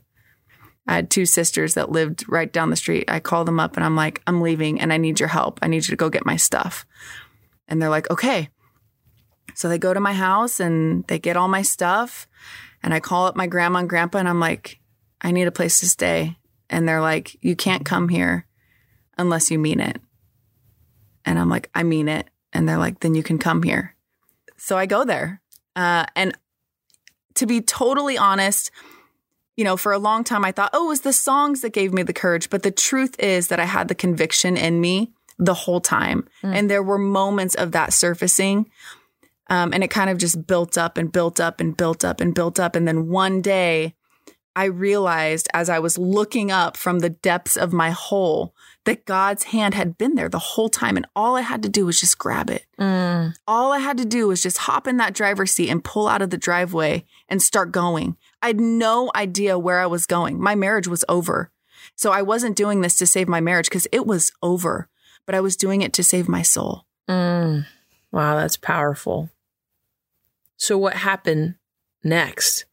I 0.87 0.95
had 0.95 1.11
two 1.11 1.27
sisters 1.27 1.75
that 1.75 1.93
lived 1.93 2.25
right 2.29 2.51
down 2.51 2.71
the 2.71 2.77
street. 2.77 3.05
I 3.09 3.21
call 3.21 3.45
them 3.45 3.61
up 3.61 3.77
and 3.77 3.85
I'm 3.85 3.97
like, 3.97 4.23
I'm 4.27 4.41
leaving 4.41 4.81
and 4.81 4.93
I 4.93 4.97
need 4.97 5.21
your 5.21 5.29
help. 5.29 5.59
I 5.63 5.69
need 5.69 5.87
you 5.87 5.93
to 5.93 5.97
go 5.97 6.09
get 6.09 6.25
my 6.25 6.37
stuff. 6.37 6.87
And 7.69 7.81
they're 7.81 7.91
like, 7.91 8.11
okay. 8.11 8.49
So 9.55 9.69
they 9.69 9.79
go 9.79 9.93
to 9.93 10.01
my 10.01 10.15
house 10.15 10.59
and 10.59 11.07
they 11.07 11.19
get 11.19 11.37
all 11.37 11.49
my 11.49 11.63
stuff. 11.63 12.27
And 12.83 12.95
I 12.95 13.01
call 13.01 13.27
up 13.27 13.37
my 13.37 13.47
grandma 13.47 13.81
and 13.81 13.89
grandpa 13.89 14.19
and 14.19 14.29
I'm 14.29 14.41
like, 14.41 14.81
I 15.21 15.33
need 15.33 15.47
a 15.47 15.53
place 15.53 15.81
to 15.81 15.89
stay. 15.89 16.39
And 16.71 16.89
they're 16.89 17.03
like, 17.03 17.37
you 17.43 17.55
can't 17.55 17.85
come 17.85 18.09
here 18.09 18.47
unless 19.19 19.51
you 19.51 19.59
mean 19.59 19.81
it. 19.81 20.01
And 21.25 21.39
I'm 21.39 21.49
like, 21.49 21.71
I 21.75 21.83
mean 21.83 22.09
it. 22.09 22.29
And 22.53 22.69
they're 22.69 22.79
like, 22.79 23.01
then 23.01 23.15
you 23.15 23.23
can 23.23 23.39
come 23.39 23.63
here. 23.63 23.95
So 24.57 24.77
I 24.77 24.87
go 24.87 25.05
there. 25.05 25.41
Uh, 25.77 26.05
and 26.17 26.37
to 27.35 27.47
be 27.47 27.61
totally 27.61 28.19
honest, 28.19 28.71
you 29.57 29.65
know, 29.65 29.77
for 29.77 29.93
a 29.93 29.99
long 29.99 30.25
time 30.25 30.45
I 30.45 30.53
thought, 30.53 30.71
oh, 30.73 30.87
it 30.87 30.89
was 30.89 31.01
the 31.03 31.13
songs 31.13 31.61
that 31.61 31.73
gave 31.73 31.93
me 31.93 32.03
the 32.03 32.13
courage. 32.13 32.51
But 32.51 32.63
the 32.63 32.71
truth 32.71 33.19
is 33.19 33.49
that 33.49 33.61
I 33.61 33.65
had 33.65 33.89
the 33.89 33.95
conviction 33.95 34.57
in 34.57 34.81
me 34.81 35.13
the 35.39 35.55
whole 35.55 35.81
time. 35.81 36.29
Mm. 36.43 36.55
And 36.55 36.71
there 36.71 36.83
were 36.83 36.99
moments 36.99 37.55
of 37.55 37.73
that 37.73 37.93
surfacing. 37.93 38.71
Um, 39.49 39.73
and 39.73 39.83
it 39.83 39.91
kind 39.91 40.11
of 40.11 40.19
just 40.19 40.47
built 40.47 40.79
up 40.79 40.97
and 40.97 41.11
built 41.11 41.41
up 41.41 41.61
and 41.61 41.77
built 41.77 42.05
up 42.05 42.21
and 42.21 42.35
built 42.35 42.61
up. 42.61 42.77
And 42.77 42.87
then 42.87 43.09
one 43.09 43.41
day 43.41 43.95
I 44.55 44.65
realized 44.65 45.49
as 45.55 45.69
I 45.69 45.79
was 45.79 45.99
looking 45.99 46.51
up 46.51 46.77
from 46.77 46.99
the 46.99 47.11
depths 47.11 47.57
of 47.57 47.73
my 47.73 47.91
hole 47.91 48.55
that 48.85 49.05
God's 49.05 49.45
hand 49.45 49.75
had 49.75 49.99
been 49.99 50.15
there 50.15 50.29
the 50.29 50.39
whole 50.39 50.69
time. 50.69 50.97
And 50.97 51.07
all 51.15 51.37
I 51.37 51.43
had 51.43 51.63
to 51.63 51.69
do 51.69 51.87
was 51.87 52.01
just 52.01 52.19
grab 52.19 52.51
it. 52.51 52.65
Mm. 52.79 53.35
All 53.47 53.73
I 53.73 53.79
had 53.79 53.99
to 53.99 54.05
do 54.05 54.29
was 54.29 54.43
just 54.43 54.59
hop 54.59 54.87
in 54.87 54.97
that 54.97 55.15
driver's 55.15 55.53
seat 55.53 55.69
and 55.69 55.85
pull 55.85 56.09
out 56.09 56.23
of 56.23 56.31
the 56.31 56.39
driveway 56.39 57.05
and 57.29 57.43
start 57.43 57.73
going. 57.73 58.17
I 58.43 58.49
had 58.49 58.61
no 58.61 59.11
idea 59.15 59.59
where 59.59 59.81
I 59.81 59.87
was 59.87 60.07
going. 60.07 60.41
My 60.41 60.55
marriage 60.55 60.89
was 60.89 61.05
over. 61.09 61.51
So 61.95 62.13
I 62.13 62.23
wasn't 62.23 62.57
doing 62.57 62.81
this 62.81 62.97
to 62.97 63.07
save 63.07 63.29
my 63.29 63.41
marriage 63.41 63.67
because 63.67 63.87
it 63.93 64.07
was 64.07 64.33
over, 64.43 64.89
but 65.27 65.35
I 65.35 65.41
was 65.41 65.57
doing 65.57 65.83
it 65.83 65.93
to 65.95 66.03
save 66.03 66.29
my 66.29 66.43
soul. 66.43 66.87
Mm. 67.09 67.67
Wow, 68.13 68.37
that's 68.37 68.57
powerful. 68.57 69.31
So 70.57 70.77
what 70.79 70.95
happened 70.95 71.57
next? 72.03 72.65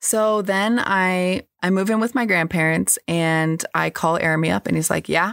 So 0.00 0.42
then 0.42 0.78
I 0.78 1.46
I 1.64 1.70
move 1.70 1.88
in 1.88 1.98
with 1.98 2.14
my 2.14 2.26
grandparents 2.26 2.98
and 3.08 3.64
I 3.74 3.88
call 3.88 4.18
Arami 4.18 4.52
up 4.52 4.66
and 4.66 4.76
he's 4.76 4.90
like, 4.90 5.08
"Yeah." 5.08 5.32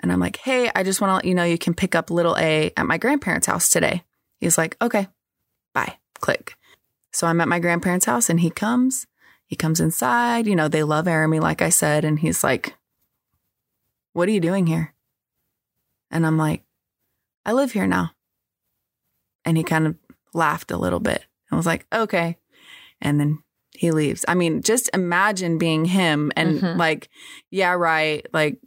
And 0.00 0.10
I'm 0.10 0.18
like, 0.18 0.38
"Hey, 0.38 0.70
I 0.74 0.82
just 0.82 1.02
want 1.02 1.10
to 1.10 1.14
let 1.16 1.26
you 1.26 1.34
know 1.34 1.44
you 1.44 1.58
can 1.58 1.74
pick 1.74 1.94
up 1.94 2.10
little 2.10 2.38
A 2.38 2.72
at 2.74 2.86
my 2.86 2.96
grandparents' 2.96 3.46
house 3.46 3.68
today." 3.68 4.02
He's 4.40 4.56
like, 4.56 4.78
"Okay." 4.80 5.08
Bye. 5.74 5.98
Click. 6.20 6.56
So 7.12 7.26
I'm 7.26 7.42
at 7.42 7.48
my 7.48 7.58
grandparents' 7.58 8.06
house 8.06 8.30
and 8.30 8.40
he 8.40 8.48
comes. 8.48 9.06
He 9.44 9.56
comes 9.56 9.78
inside, 9.78 10.46
you 10.46 10.56
know, 10.56 10.68
they 10.68 10.82
love 10.82 11.04
Arami 11.04 11.38
like 11.38 11.60
I 11.60 11.68
said 11.68 12.02
and 12.02 12.18
he's 12.18 12.42
like, 12.42 12.74
"What 14.14 14.30
are 14.30 14.32
you 14.32 14.40
doing 14.40 14.66
here?" 14.66 14.94
And 16.10 16.26
I'm 16.26 16.38
like, 16.38 16.64
"I 17.44 17.52
live 17.52 17.72
here 17.72 17.86
now." 17.86 18.12
And 19.44 19.58
he 19.58 19.64
kind 19.64 19.86
of 19.86 19.96
laughed 20.32 20.70
a 20.70 20.78
little 20.78 21.00
bit 21.00 21.26
and 21.50 21.58
was 21.58 21.66
like, 21.66 21.86
"Okay." 21.92 22.38
And 23.02 23.20
then 23.20 23.42
he 23.78 23.90
leaves. 23.90 24.24
I 24.26 24.34
mean, 24.34 24.62
just 24.62 24.90
imagine 24.92 25.58
being 25.58 25.84
him 25.84 26.32
and 26.36 26.60
mm-hmm. 26.60 26.78
like, 26.78 27.08
yeah, 27.50 27.72
right. 27.72 28.26
Like, 28.32 28.58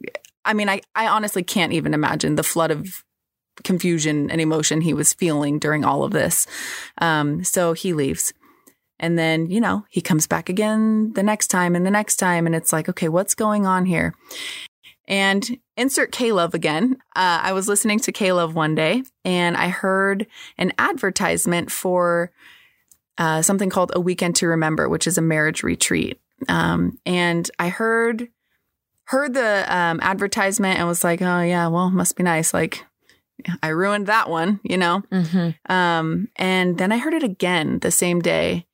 I 0.44 0.54
mean, 0.54 0.68
I, 0.68 0.80
I 0.94 1.08
honestly 1.08 1.42
can't 1.42 1.72
even 1.72 1.94
imagine 1.94 2.36
the 2.36 2.42
flood 2.42 2.70
of 2.70 3.04
confusion 3.62 4.30
and 4.30 4.40
emotion 4.40 4.80
he 4.80 4.94
was 4.94 5.12
feeling 5.12 5.58
during 5.58 5.84
all 5.84 6.04
of 6.04 6.12
this. 6.12 6.46
Um, 6.98 7.44
so 7.44 7.72
he 7.72 7.92
leaves. 7.92 8.32
And 8.98 9.18
then, 9.18 9.50
you 9.50 9.60
know, 9.60 9.84
he 9.88 10.00
comes 10.00 10.26
back 10.26 10.48
again 10.48 11.12
the 11.14 11.22
next 11.22 11.48
time 11.48 11.74
and 11.74 11.86
the 11.86 11.90
next 11.90 12.16
time. 12.16 12.46
And 12.46 12.54
it's 12.54 12.72
like, 12.72 12.88
okay, 12.88 13.08
what's 13.08 13.34
going 13.34 13.66
on 13.66 13.86
here? 13.86 14.14
And 15.08 15.58
insert 15.76 16.12
K-LOVE 16.12 16.54
again. 16.54 16.98
Uh, 17.16 17.40
I 17.42 17.52
was 17.52 17.66
listening 17.66 17.98
to 18.00 18.12
K-LOVE 18.12 18.54
one 18.54 18.74
day 18.74 19.02
and 19.24 19.56
I 19.56 19.68
heard 19.68 20.26
an 20.56 20.72
advertisement 20.78 21.72
for 21.72 22.30
uh, 23.18 23.42
something 23.42 23.70
called 23.70 23.92
A 23.94 24.00
Weekend 24.00 24.36
to 24.36 24.48
Remember, 24.48 24.88
which 24.88 25.06
is 25.06 25.18
a 25.18 25.22
marriage 25.22 25.62
retreat. 25.62 26.20
Um, 26.48 26.98
and 27.04 27.50
I 27.58 27.68
heard 27.68 28.28
heard 29.04 29.34
the 29.34 29.66
um, 29.76 29.98
advertisement 30.02 30.78
and 30.78 30.86
was 30.86 31.02
like, 31.02 31.20
oh 31.20 31.42
yeah, 31.42 31.66
well, 31.66 31.90
must 31.90 32.16
be 32.16 32.22
nice. 32.22 32.54
Like 32.54 32.84
I 33.62 33.68
ruined 33.68 34.06
that 34.06 34.30
one, 34.30 34.60
you 34.62 34.76
know. 34.76 35.02
Mm-hmm. 35.10 35.72
Um, 35.72 36.28
and 36.36 36.78
then 36.78 36.92
I 36.92 36.98
heard 36.98 37.14
it 37.14 37.22
again 37.22 37.80
the 37.80 37.90
same 37.90 38.20
day, 38.20 38.66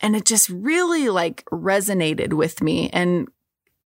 and 0.00 0.16
it 0.16 0.24
just 0.24 0.48
really 0.48 1.08
like 1.08 1.44
resonated 1.46 2.32
with 2.34 2.62
me. 2.62 2.90
And 2.92 3.28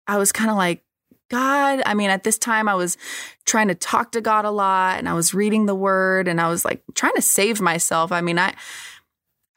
I 0.07 0.17
was 0.17 0.33
kind 0.33 0.51
of 0.51 0.57
like, 0.57 0.83
God, 1.31 1.83
I 1.85 1.93
mean, 1.93 2.09
at 2.09 2.25
this 2.25 2.39
time 2.39 2.69
I 2.69 2.75
was 2.75 2.97
trying 3.45 3.69
to 3.69 3.75
talk 3.75 4.13
to 4.13 4.23
God 4.23 4.47
a 4.47 4.51
lot 4.51 4.99
and 4.99 5.07
I 5.09 5.13
was 5.13 5.35
reading 5.35 5.67
the 5.67 5.75
word 5.75 6.27
and 6.27 6.41
I 6.41 6.49
was 6.49 6.65
like 6.65 6.83
trying 6.95 7.15
to 7.17 7.23
save 7.23 7.61
myself. 7.61 8.13
I 8.13 8.23
mean, 8.23 8.39
I 8.39 8.55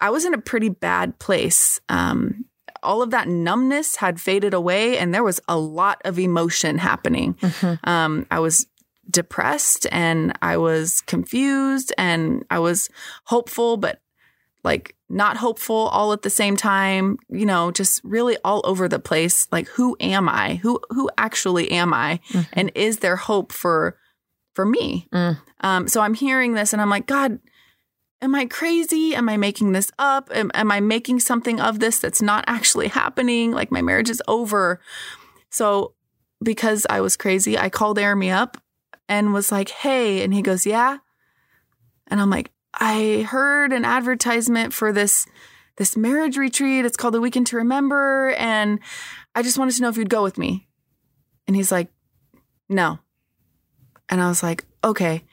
I 0.02 0.10
was 0.10 0.26
in 0.26 0.34
a 0.34 0.42
pretty 0.42 0.70
bad 0.70 1.20
place. 1.20 1.80
Um, 1.88 2.46
all 2.84 3.02
of 3.02 3.12
that 3.12 3.28
numbness 3.28 3.96
had 3.96 4.20
faded 4.20 4.54
away, 4.54 4.98
and 4.98 5.14
there 5.14 5.24
was 5.24 5.40
a 5.48 5.58
lot 5.58 6.02
of 6.04 6.18
emotion 6.18 6.80
happening. 6.80 7.36
Mm-hmm. 7.36 7.90
Um, 7.90 8.26
I 8.32 8.40
was 8.40 8.66
depressed 9.10 9.88
and 9.92 10.38
I 10.42 10.58
was 10.58 11.02
confused 11.02 11.94
and 11.98 12.46
I 12.50 12.60
was 12.60 12.90
hopeful, 13.26 13.78
but 13.78 14.02
like 14.64 14.96
not 15.10 15.38
hopeful 15.38 15.90
all 15.90 16.14
at 16.14 16.22
the 16.22 16.30
same 16.30 16.56
time, 16.56 17.18
you 17.30 17.46
know, 17.46 17.72
just 17.72 18.00
really 18.04 18.38
all 18.46 18.62
over 18.64 18.88
the 18.88 19.00
place. 19.00 19.48
Like, 19.52 19.68
who 19.68 19.98
am 20.00 20.30
I? 20.30 20.56
Who, 20.56 20.80
who 20.90 21.10
actually 21.18 21.72
am 21.72 21.94
I? 21.94 22.20
Mm-hmm. 22.30 22.54
And 22.54 22.72
is 22.76 23.00
there 23.00 23.16
hope 23.16 23.52
for, 23.52 23.98
for 24.54 24.66
me? 24.66 25.08
Mm. 25.14 25.38
Um, 25.62 25.88
so 25.88 26.02
I'm 26.02 26.14
hearing 26.14 26.54
this 26.54 26.74
and 26.74 26.82
I'm 26.82 26.90
like, 26.90 27.08
God, 27.08 27.40
am 28.22 28.36
I 28.36 28.46
crazy? 28.46 29.16
Am 29.16 29.28
I 29.30 29.38
making 29.38 29.72
this 29.72 29.92
up? 29.98 30.30
Am, 30.34 30.52
am 30.54 30.72
I 30.72 30.80
making 30.80 31.20
something 31.20 31.60
of 31.60 31.80
this 31.80 32.00
that's 32.00 32.22
not 32.22 32.46
actually 32.48 32.88
happening? 32.88 33.52
Like 33.52 33.72
my 33.72 33.82
marriage 33.82 34.10
is 34.10 34.22
over. 34.28 34.80
So 35.50 35.94
because 36.44 36.86
I 36.90 37.02
was 37.02 37.18
crazy, 37.18 37.58
I 37.58 37.70
called 37.70 37.98
Aramy 37.98 38.34
up 38.34 38.58
and 39.10 39.34
was 39.34 39.52
like, 39.52 39.70
hey. 39.70 40.24
And 40.24 40.34
he 40.34 40.42
goes, 40.42 40.66
yeah. 40.66 40.98
And 42.08 42.22
I'm 42.22 42.30
like, 42.30 42.52
I 42.74 43.26
heard 43.30 43.74
an 43.74 43.86
advertisement 43.86 44.74
for 44.74 44.94
this 44.94 45.26
this 45.78 45.98
marriage 45.98 46.38
retreat. 46.38 46.86
It's 46.86 46.98
called 46.98 47.14
the 47.14 47.22
Weekend 47.22 47.48
to 47.48 47.58
Remember, 47.58 48.32
and 48.38 48.80
I 49.34 49.42
just 49.42 49.58
wanted 49.58 49.76
to 49.76 49.82
know 49.82 49.90
if 49.90 49.98
you'd 49.98 50.10
go 50.10 50.24
with 50.24 50.38
me. 50.38 50.68
And 51.48 51.56
he's 51.56 51.72
like, 51.72 51.90
"No." 52.70 53.00
And 54.10 54.22
I 54.22 54.28
was 54.28 54.44
like, 54.44 54.66
"Okay." 54.84 55.24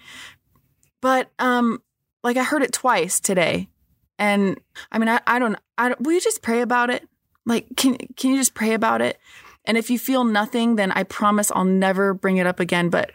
But 1.01 1.31
um 1.39 1.83
like 2.29 2.37
I 2.37 2.43
heard 2.43 2.63
it 2.63 2.75
twice 2.75 3.21
today. 3.21 3.71
And 4.19 4.61
I 4.93 4.99
mean, 4.99 5.09
I, 5.09 5.19
I 5.27 5.39
don't, 5.39 5.57
I 5.79 5.89
don't, 5.89 6.01
will 6.03 6.13
you 6.13 6.21
just 6.21 6.43
pray 6.43 6.61
about 6.61 6.91
it? 6.91 7.09
Like, 7.47 7.69
can, 7.75 7.97
can 8.17 8.33
you 8.33 8.37
just 8.37 8.53
pray 8.53 8.75
about 8.75 9.01
it? 9.01 9.19
And 9.65 9.79
if 9.79 9.89
you 9.89 9.99
feel 9.99 10.25
nothing, 10.25 10.77
then 10.77 10.93
I 10.93 11.05
promise 11.05 11.51
I'll 11.55 11.65
never 11.65 12.13
bring 12.13 12.37
it 12.37 12.47
up 12.47 12.61
again. 12.61 12.91
But 12.91 13.13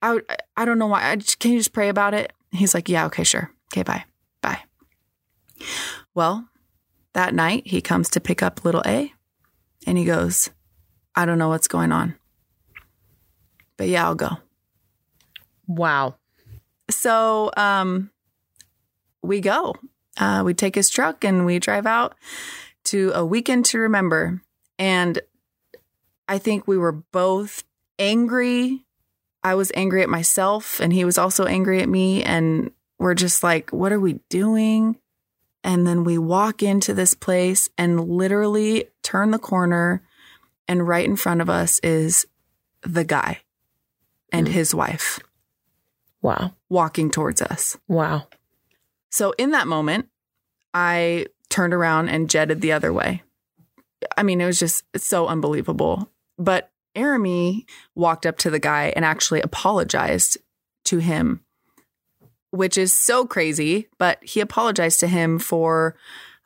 I, 0.00 0.20
I 0.56 0.64
don't 0.64 0.78
know 0.78 0.86
why. 0.86 1.10
I 1.10 1.16
just, 1.16 1.40
can 1.40 1.52
you 1.52 1.58
just 1.58 1.74
pray 1.74 1.90
about 1.90 2.14
it? 2.14 2.32
He's 2.50 2.72
like, 2.72 2.88
yeah, 2.88 3.04
okay, 3.06 3.22
sure. 3.22 3.52
Okay, 3.70 3.82
bye. 3.82 4.04
Bye. 4.40 4.60
Well, 6.14 6.48
that 7.12 7.34
night 7.34 7.66
he 7.66 7.82
comes 7.82 8.08
to 8.10 8.20
pick 8.20 8.42
up 8.42 8.64
little 8.64 8.82
A 8.86 9.12
and 9.86 9.98
he 9.98 10.06
goes, 10.06 10.48
I 11.14 11.26
don't 11.26 11.38
know 11.38 11.50
what's 11.50 11.68
going 11.68 11.92
on. 11.92 12.14
But 13.76 13.88
yeah, 13.88 14.06
I'll 14.06 14.14
go. 14.14 14.38
Wow. 15.66 16.14
So 16.88 17.50
um 17.58 18.10
we 19.22 19.40
go. 19.40 19.76
Uh, 20.16 20.42
we 20.44 20.54
take 20.54 20.74
his 20.74 20.90
truck 20.90 21.24
and 21.24 21.46
we 21.46 21.58
drive 21.58 21.86
out 21.86 22.14
to 22.84 23.12
a 23.14 23.24
weekend 23.24 23.64
to 23.66 23.78
remember. 23.78 24.42
And 24.78 25.20
I 26.28 26.38
think 26.38 26.66
we 26.66 26.78
were 26.78 26.92
both 26.92 27.64
angry. 27.98 28.84
I 29.42 29.54
was 29.54 29.72
angry 29.74 30.02
at 30.02 30.08
myself, 30.08 30.80
and 30.80 30.92
he 30.92 31.04
was 31.04 31.18
also 31.18 31.44
angry 31.44 31.80
at 31.80 31.88
me. 31.88 32.22
And 32.22 32.70
we're 32.98 33.14
just 33.14 33.42
like, 33.42 33.70
what 33.70 33.92
are 33.92 34.00
we 34.00 34.20
doing? 34.28 34.96
And 35.64 35.86
then 35.86 36.04
we 36.04 36.18
walk 36.18 36.62
into 36.62 36.94
this 36.94 37.14
place 37.14 37.68
and 37.78 38.08
literally 38.08 38.86
turn 39.02 39.30
the 39.30 39.38
corner, 39.38 40.02
and 40.66 40.86
right 40.86 41.04
in 41.04 41.16
front 41.16 41.40
of 41.40 41.48
us 41.48 41.78
is 41.80 42.26
the 42.82 43.04
guy 43.04 43.40
and 44.32 44.46
mm. 44.46 44.50
his 44.50 44.74
wife. 44.74 45.20
Wow. 46.20 46.54
Walking 46.68 47.10
towards 47.10 47.40
us. 47.40 47.76
Wow. 47.88 48.26
So 49.10 49.32
in 49.38 49.52
that 49.52 49.66
moment, 49.66 50.08
I 50.74 51.26
turned 51.48 51.74
around 51.74 52.08
and 52.08 52.28
jetted 52.28 52.60
the 52.60 52.72
other 52.72 52.92
way. 52.92 53.22
I 54.16 54.22
mean, 54.22 54.40
it 54.40 54.46
was 54.46 54.58
just 54.58 54.84
so 54.96 55.26
unbelievable. 55.26 56.10
But 56.38 56.70
Aramy 56.96 57.64
walked 57.94 58.26
up 58.26 58.38
to 58.38 58.50
the 58.50 58.58
guy 58.58 58.92
and 58.94 59.04
actually 59.04 59.40
apologized 59.40 60.38
to 60.86 60.98
him, 60.98 61.44
which 62.50 62.78
is 62.78 62.92
so 62.92 63.26
crazy. 63.26 63.88
But 63.98 64.22
he 64.22 64.40
apologized 64.40 65.00
to 65.00 65.06
him 65.06 65.38
for 65.38 65.96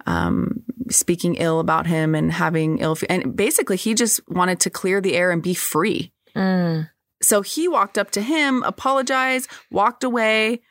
um, 0.07 0.63
speaking 0.91 1.37
ill 1.37 1.61
about 1.61 1.87
him 1.87 2.15
and 2.15 2.33
having 2.33 2.79
ill. 2.79 2.97
And 3.09 3.37
basically, 3.37 3.77
he 3.77 3.95
just 3.95 4.21
wanted 4.29 4.61
to 4.61 4.71
clear 4.71 5.01
the 5.01 5.15
air 5.15 5.31
and 5.31 5.43
be 5.43 5.55
free. 5.55 6.13
Mm. 6.35 6.89
So 7.23 7.43
he 7.43 7.69
walked 7.69 7.99
up 7.99 8.11
to 8.13 8.23
him, 8.23 8.63
apologized, 8.65 9.49
walked 9.71 10.03
away, 10.03 10.63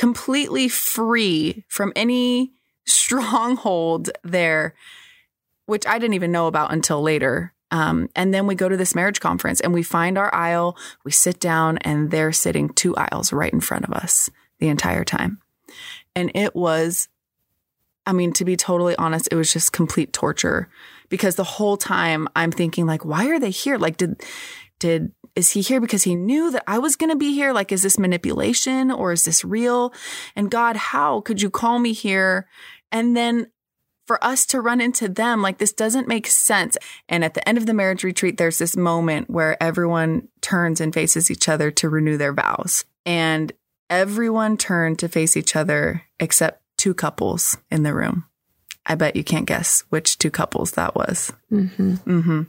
completely 0.00 0.66
free 0.66 1.62
from 1.68 1.92
any 1.94 2.50
stronghold 2.86 4.08
there, 4.24 4.74
which 5.66 5.86
I 5.86 5.98
didn't 5.98 6.14
even 6.14 6.32
know 6.32 6.46
about 6.46 6.72
until 6.72 7.02
later. 7.02 7.52
Um, 7.70 8.08
and 8.16 8.32
then 8.32 8.46
we 8.46 8.54
go 8.54 8.66
to 8.66 8.78
this 8.78 8.94
marriage 8.94 9.20
conference 9.20 9.60
and 9.60 9.74
we 9.74 9.82
find 9.82 10.16
our 10.16 10.34
aisle, 10.34 10.78
we 11.04 11.12
sit 11.12 11.38
down, 11.38 11.76
and 11.82 12.10
they're 12.10 12.32
sitting 12.32 12.70
two 12.70 12.96
aisles 12.96 13.30
right 13.30 13.52
in 13.52 13.60
front 13.60 13.84
of 13.84 13.92
us 13.92 14.30
the 14.58 14.68
entire 14.68 15.04
time. 15.04 15.38
And 16.16 16.32
it 16.34 16.56
was, 16.56 17.08
I 18.06 18.14
mean, 18.14 18.32
to 18.32 18.44
be 18.46 18.56
totally 18.56 18.96
honest, 18.96 19.28
it 19.30 19.36
was 19.36 19.52
just 19.52 19.70
complete 19.70 20.14
torture 20.14 20.70
because 21.10 21.34
the 21.34 21.44
whole 21.44 21.76
time 21.76 22.26
I'm 22.34 22.52
thinking, 22.52 22.86
like, 22.86 23.04
why 23.04 23.26
are 23.26 23.38
they 23.38 23.50
here? 23.50 23.76
Like, 23.76 23.98
did, 23.98 24.24
did 24.78 25.12
is 25.34 25.50
he 25.50 25.60
here 25.60 25.80
because 25.80 26.02
he 26.02 26.14
knew 26.14 26.50
that 26.50 26.64
I 26.66 26.78
was 26.78 26.96
going 26.96 27.10
to 27.10 27.16
be 27.16 27.32
here? 27.32 27.52
Like, 27.52 27.72
is 27.72 27.82
this 27.82 27.98
manipulation 27.98 28.90
or 28.90 29.12
is 29.12 29.24
this 29.24 29.44
real? 29.44 29.92
And 30.34 30.50
God, 30.50 30.76
how 30.76 31.20
could 31.20 31.40
you 31.42 31.50
call 31.50 31.78
me 31.78 31.92
here? 31.92 32.48
And 32.92 33.16
then 33.16 33.50
for 34.06 34.22
us 34.24 34.44
to 34.46 34.60
run 34.60 34.80
into 34.80 35.08
them, 35.08 35.40
like, 35.40 35.58
this 35.58 35.72
doesn't 35.72 36.08
make 36.08 36.26
sense. 36.26 36.76
And 37.08 37.24
at 37.24 37.34
the 37.34 37.48
end 37.48 37.58
of 37.58 37.66
the 37.66 37.74
marriage 37.74 38.02
retreat, 38.02 38.38
there's 38.38 38.58
this 38.58 38.76
moment 38.76 39.30
where 39.30 39.62
everyone 39.62 40.28
turns 40.40 40.80
and 40.80 40.92
faces 40.92 41.30
each 41.30 41.48
other 41.48 41.70
to 41.70 41.88
renew 41.88 42.16
their 42.16 42.32
vows. 42.32 42.84
And 43.06 43.52
everyone 43.88 44.56
turned 44.56 44.98
to 44.98 45.08
face 45.08 45.36
each 45.36 45.54
other 45.54 46.02
except 46.18 46.62
two 46.76 46.94
couples 46.94 47.56
in 47.70 47.82
the 47.82 47.94
room. 47.94 48.24
I 48.86 48.94
bet 48.96 49.14
you 49.14 49.22
can't 49.22 49.46
guess 49.46 49.84
which 49.90 50.18
two 50.18 50.30
couples 50.30 50.72
that 50.72 50.94
was. 50.94 51.32
Mm-hmm. 51.52 51.94
Mm-hmm. 51.94 52.42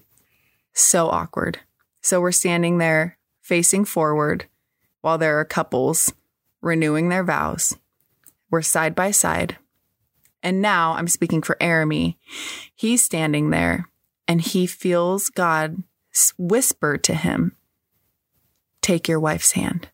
So 0.74 1.10
awkward. 1.10 1.60
So 2.02 2.20
we're 2.20 2.32
standing 2.32 2.78
there 2.78 3.18
facing 3.42 3.86
forward 3.86 4.46
while 5.02 5.18
there 5.18 5.40
are 5.40 5.46
couples 5.46 6.14
renewing 6.62 7.10
their 7.10 7.24
vows. 7.24 7.76
We're 8.50 8.62
side 8.62 8.96
by 8.96 9.12
side. 9.12 9.58
And 10.44 10.62
now 10.62 10.94
I'm 10.94 11.08
speaking 11.08 11.42
for 11.42 11.58
Aramie. 11.62 12.18
He's 12.76 13.04
standing 13.04 13.52
there 13.52 13.90
and 14.28 14.42
he 14.42 14.66
feels 14.66 15.30
God 15.30 15.84
whisper 16.38 16.98
to 16.98 17.14
him, 17.14 17.56
Take 18.82 19.08
your 19.08 19.20
wife's 19.20 19.52
hand. 19.52 19.90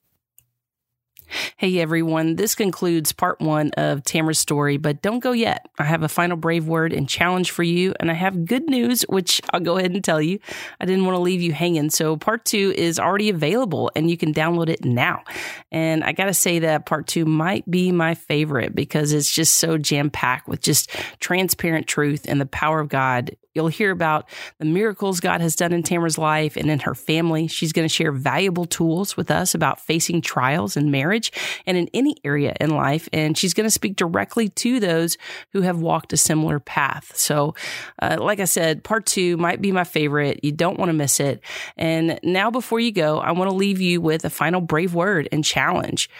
Hey 1.58 1.80
everyone, 1.80 2.36
this 2.36 2.56
concludes 2.56 3.12
part 3.12 3.40
one 3.40 3.72
of 3.72 4.04
Tamara's 4.04 4.40
story, 4.40 4.78
but 4.78 5.02
don't 5.02 5.20
go 5.20 5.32
yet. 5.32 5.66
I 5.78 5.84
have 5.84 6.04
a 6.04 6.08
final 6.08 6.38
brave 6.38 6.68
word 6.68 6.94
and 6.94 7.08
challenge 7.08 7.52
for 7.52 7.64
you, 7.64 7.94
and 8.00 8.10
I 8.10 8.14
have 8.14 8.46
good 8.46 8.70
news, 8.70 9.04
which 9.04 9.42
I'll 9.52 9.60
go 9.60 9.78
ahead 9.78 9.92
and 9.92 10.04
tell 10.04 10.22
you. 10.22 10.40
I 10.80 10.86
didn't 10.86 11.06
want 11.06 11.16
to 11.16 11.22
leave 11.22 11.42
you 11.42 11.52
hanging. 11.52 11.90
So 11.90 12.18
part 12.18 12.46
two 12.46 12.74
is 12.78 13.00
already 13.00 13.30
available 13.30 13.92
and 13.96 14.10
you 14.10 14.18
can 14.18 14.34
download 14.34 14.70
it 14.70 14.86
now. 14.86 15.24
And 15.72 16.04
I 16.04 16.12
got 16.12 16.26
to 16.26 16.34
say 16.34 16.60
that 16.60 16.86
part 16.86 17.08
two 17.08 17.26
might 17.26 17.70
be 17.70 17.92
my 17.92 18.14
favorite 18.14 18.76
because 18.76 19.14
it's 19.14 19.32
just 19.32 19.58
so 19.58 19.78
jam 19.78 20.10
packed 20.10 20.48
with 20.48 20.62
just 20.62 20.90
transparent 21.20 21.88
truth 21.88 22.26
and 22.28 22.40
the 22.40 22.46
power 22.46 22.80
of 22.80 22.90
God 22.90 23.36
You'll 23.58 23.70
hear 23.70 23.90
about 23.90 24.30
the 24.60 24.66
miracles 24.66 25.20
God 25.20 25.42
has 25.42 25.56
done 25.56 25.74
in 25.74 25.82
Tamara's 25.82 26.20
life 26.20 26.58
and 26.58 26.70
in 26.70 26.78
her 26.82 26.94
family. 26.94 27.48
She's 27.48 27.74
going 27.74 27.88
to 27.88 27.94
share 27.94 28.12
valuable 28.12 28.66
tools 28.66 29.18
with 29.18 29.32
us 29.32 29.56
about 29.56 29.80
facing 29.80 30.22
trials 30.22 30.78
in 30.78 30.92
marriage 30.92 31.32
and 31.66 31.76
in 31.76 31.90
any 31.92 32.18
area 32.24 32.56
in 32.62 32.70
life. 32.70 33.10
And 33.12 33.36
she's 33.36 33.56
going 33.56 33.66
to 33.66 33.72
speak 33.72 33.96
directly 33.96 34.50
to 34.50 34.80
those 34.80 35.18
who 35.54 35.62
have 35.62 35.80
walked 35.80 36.14
a 36.14 36.18
similar 36.18 36.60
path. 36.60 37.18
So, 37.18 37.56
uh, 38.00 38.18
like 38.20 38.40
I 38.40 38.46
said, 38.46 38.84
part 38.84 39.08
two 39.08 39.38
might 39.38 39.60
be 39.60 39.72
my 39.72 39.86
favorite. 39.86 40.42
You 40.44 40.52
don't 40.52 40.78
want 40.78 40.90
to 40.90 40.94
miss 40.94 41.20
it. 41.20 41.42
And 41.78 42.20
now, 42.22 42.52
before 42.52 42.80
you 42.80 42.92
go, 42.92 43.18
I 43.18 43.32
want 43.32 43.50
to 43.50 43.56
leave 43.56 43.82
you 43.82 44.02
with 44.02 44.24
a 44.24 44.30
final 44.30 44.62
brave 44.62 44.94
word 44.94 45.30
and 45.32 45.44
challenge. 45.44 46.12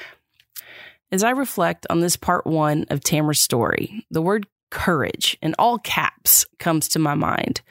As 1.12 1.24
I 1.24 1.30
reflect 1.30 1.86
on 1.92 2.00
this 2.00 2.18
part 2.18 2.48
one 2.48 2.86
of 2.90 3.02
Tamara's 3.02 3.42
story, 3.42 4.06
the 4.10 4.24
word 4.24 4.48
courage 4.70 5.38
in 5.42 5.56
all 5.58 5.78
caps 5.80 6.46
comes 6.60 6.88
to 6.90 7.00
my 7.00 7.16
mind. 7.16 7.62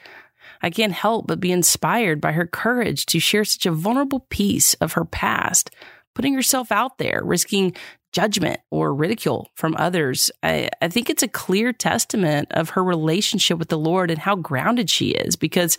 I 0.61 0.69
can't 0.69 0.93
help 0.93 1.27
but 1.27 1.39
be 1.39 1.51
inspired 1.51 2.19
by 2.19 2.31
her 2.31 2.47
courage 2.47 3.05
to 3.07 3.19
share 3.19 3.45
such 3.45 3.65
a 3.65 3.71
vulnerable 3.71 4.21
piece 4.29 4.73
of 4.75 4.93
her 4.93 5.05
past, 5.05 5.69
putting 6.15 6.33
herself 6.33 6.71
out 6.71 6.97
there, 6.97 7.21
risking 7.23 7.75
judgment 8.11 8.59
or 8.71 8.93
ridicule 8.93 9.49
from 9.55 9.75
others. 9.77 10.31
I, 10.41 10.69
I, 10.81 10.87
think 10.87 11.09
it's 11.09 11.23
a 11.23 11.27
clear 11.27 11.73
testament 11.73 12.47
of 12.51 12.71
her 12.71 12.83
relationship 12.83 13.59
with 13.59 13.69
the 13.69 13.77
Lord 13.77 14.09
and 14.09 14.19
how 14.19 14.35
grounded 14.35 14.89
she 14.89 15.09
is 15.09 15.35
because 15.35 15.77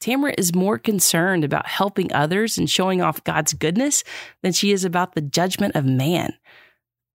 Tamara 0.00 0.34
is 0.36 0.54
more 0.54 0.78
concerned 0.78 1.44
about 1.44 1.66
helping 1.66 2.12
others 2.12 2.58
and 2.58 2.68
showing 2.68 3.00
off 3.00 3.24
God's 3.24 3.52
goodness 3.52 4.02
than 4.42 4.52
she 4.52 4.72
is 4.72 4.84
about 4.84 5.14
the 5.14 5.20
judgment 5.20 5.76
of 5.76 5.84
man. 5.84 6.32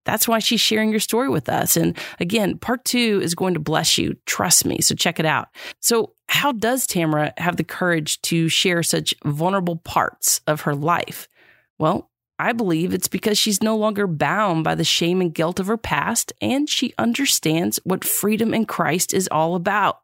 That's 0.06 0.28
why 0.28 0.40
she's 0.40 0.62
sharing 0.62 0.92
your 0.92 1.00
story 1.00 1.30
with 1.30 1.50
us. 1.50 1.76
And 1.76 1.98
again, 2.20 2.58
part 2.58 2.86
two 2.86 3.20
is 3.22 3.36
going 3.36 3.56
to 3.56 3.60
bless 3.60 3.98
you. 3.98 4.16
Trust 4.26 4.66
me. 4.66 4.82
So 4.82 4.96
check 4.96 5.20
it 5.20 5.26
out. 5.26 5.50
So, 5.82 6.14
how 6.28 6.52
does 6.52 6.88
Tamara 6.88 7.34
have 7.38 7.58
the 7.58 7.64
courage 7.64 8.20
to 8.24 8.50
share 8.50 8.82
such 8.82 9.14
vulnerable 9.24 9.76
parts 9.76 10.42
of 10.48 10.62
her 10.62 10.74
life? 10.74 11.28
Well, 11.78 12.10
I 12.38 12.52
believe 12.52 12.94
it's 12.94 13.08
because 13.08 13.38
she's 13.38 13.64
no 13.64 13.78
longer 13.78 14.08
bound 14.08 14.64
by 14.64 14.76
the 14.76 14.84
shame 14.84 15.22
and 15.22 15.34
guilt 15.34 15.60
of 15.60 15.68
her 15.68 15.78
past, 15.78 16.34
and 16.42 16.70
she 16.70 16.94
understands 16.98 17.80
what 17.84 18.04
freedom 18.04 18.54
in 18.54 18.66
Christ 18.66 19.14
is 19.14 19.30
all 19.32 19.56
about. 19.56 20.00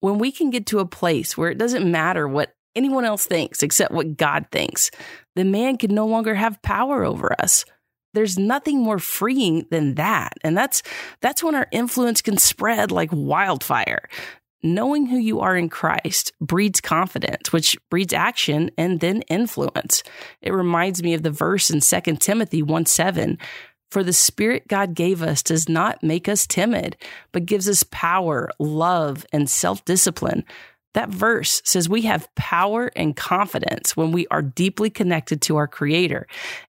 When 0.00 0.18
we 0.18 0.32
can 0.32 0.50
get 0.50 0.66
to 0.66 0.80
a 0.80 0.86
place 0.86 1.36
where 1.36 1.50
it 1.50 1.58
doesn't 1.58 1.88
matter 1.88 2.26
what 2.26 2.54
anyone 2.74 3.04
else 3.04 3.26
thinks 3.26 3.62
except 3.62 3.92
what 3.92 4.16
God 4.16 4.46
thinks, 4.50 4.90
the 5.36 5.44
man 5.44 5.76
can 5.76 5.94
no 5.94 6.06
longer 6.06 6.34
have 6.34 6.62
power 6.62 7.04
over 7.04 7.32
us. 7.40 7.64
There's 8.14 8.38
nothing 8.38 8.80
more 8.80 8.98
freeing 8.98 9.66
than 9.70 9.94
that. 9.94 10.34
And 10.42 10.56
that's 10.56 10.82
that's 11.20 11.42
when 11.42 11.54
our 11.54 11.68
influence 11.72 12.22
can 12.22 12.38
spread 12.38 12.90
like 12.90 13.10
wildfire. 13.12 14.08
Knowing 14.64 15.06
who 15.06 15.16
you 15.16 15.40
are 15.40 15.56
in 15.56 15.68
Christ 15.68 16.32
breeds 16.40 16.80
confidence, 16.80 17.52
which 17.52 17.76
breeds 17.90 18.12
action 18.12 18.70
and 18.78 19.00
then 19.00 19.22
influence. 19.22 20.04
It 20.40 20.52
reminds 20.52 21.02
me 21.02 21.14
of 21.14 21.24
the 21.24 21.32
verse 21.32 21.68
in 21.68 21.80
2 21.80 22.16
Timothy 22.16 22.62
1 22.62 22.86
7. 22.86 23.38
For 23.90 24.02
the 24.02 24.12
Spirit 24.12 24.68
God 24.68 24.94
gave 24.94 25.22
us 25.22 25.42
does 25.42 25.68
not 25.68 26.02
make 26.02 26.26
us 26.28 26.46
timid, 26.46 26.96
but 27.32 27.44
gives 27.44 27.68
us 27.68 27.84
power, 27.90 28.50
love, 28.58 29.26
and 29.32 29.50
self 29.50 29.84
discipline. 29.84 30.44
That 30.94 31.08
verse 31.08 31.62
says 31.64 31.88
we 31.88 32.02
have 32.02 32.32
power 32.34 32.90
and 32.94 33.16
confidence 33.16 33.96
when 33.96 34.12
we 34.12 34.26
are 34.28 34.42
deeply 34.42 34.90
connected 34.90 35.40
to 35.42 35.56
our 35.56 35.66
Creator, 35.66 36.26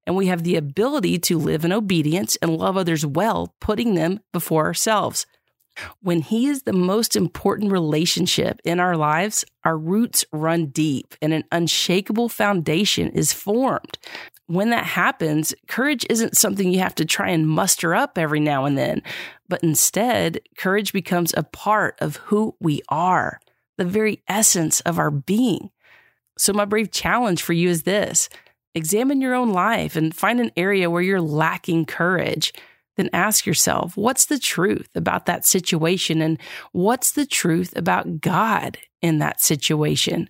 and 0.07 0.15
we 0.15 0.27
have 0.27 0.43
the 0.43 0.55
ability 0.55 1.19
to 1.19 1.37
live 1.37 1.65
in 1.65 1.73
obedience 1.73 2.37
and 2.41 2.55
love 2.55 2.77
others 2.77 3.05
well, 3.05 3.53
putting 3.59 3.95
them 3.95 4.21
before 4.31 4.65
ourselves. 4.65 5.25
When 6.01 6.21
He 6.21 6.47
is 6.47 6.63
the 6.63 6.73
most 6.73 7.15
important 7.15 7.71
relationship 7.71 8.61
in 8.63 8.79
our 8.79 8.95
lives, 8.95 9.43
our 9.65 9.77
roots 9.77 10.23
run 10.31 10.67
deep 10.67 11.15
and 11.21 11.33
an 11.33 11.43
unshakable 11.51 12.29
foundation 12.29 13.09
is 13.09 13.33
formed. 13.33 13.97
When 14.47 14.69
that 14.69 14.85
happens, 14.85 15.53
courage 15.67 16.05
isn't 16.09 16.37
something 16.37 16.71
you 16.71 16.79
have 16.79 16.95
to 16.95 17.05
try 17.05 17.29
and 17.29 17.47
muster 17.47 17.95
up 17.95 18.17
every 18.17 18.39
now 18.39 18.65
and 18.65 18.77
then, 18.77 19.01
but 19.49 19.63
instead, 19.63 20.41
courage 20.57 20.93
becomes 20.93 21.33
a 21.35 21.43
part 21.43 21.97
of 21.99 22.17
who 22.17 22.55
we 22.59 22.81
are, 22.89 23.39
the 23.77 23.85
very 23.85 24.23
essence 24.27 24.79
of 24.81 24.99
our 24.99 25.11
being. 25.11 25.71
So, 26.37 26.53
my 26.53 26.65
brave 26.65 26.91
challenge 26.91 27.41
for 27.41 27.53
you 27.53 27.69
is 27.69 27.83
this 27.83 28.29
examine 28.75 29.21
your 29.21 29.35
own 29.35 29.51
life 29.51 29.95
and 29.95 30.15
find 30.15 30.39
an 30.39 30.51
area 30.57 30.89
where 30.89 31.01
you're 31.01 31.21
lacking 31.21 31.85
courage 31.85 32.53
then 32.95 33.09
ask 33.11 33.45
yourself, 33.45 33.97
what's 33.97 34.25
the 34.25 34.39
truth 34.39 34.89
about 34.95 35.25
that 35.25 35.45
situation 35.45 36.21
and 36.21 36.39
what's 36.71 37.11
the 37.11 37.25
truth 37.25 37.75
about 37.75 38.21
God 38.21 38.77
in 39.01 39.19
that 39.19 39.41
situation? 39.41 40.29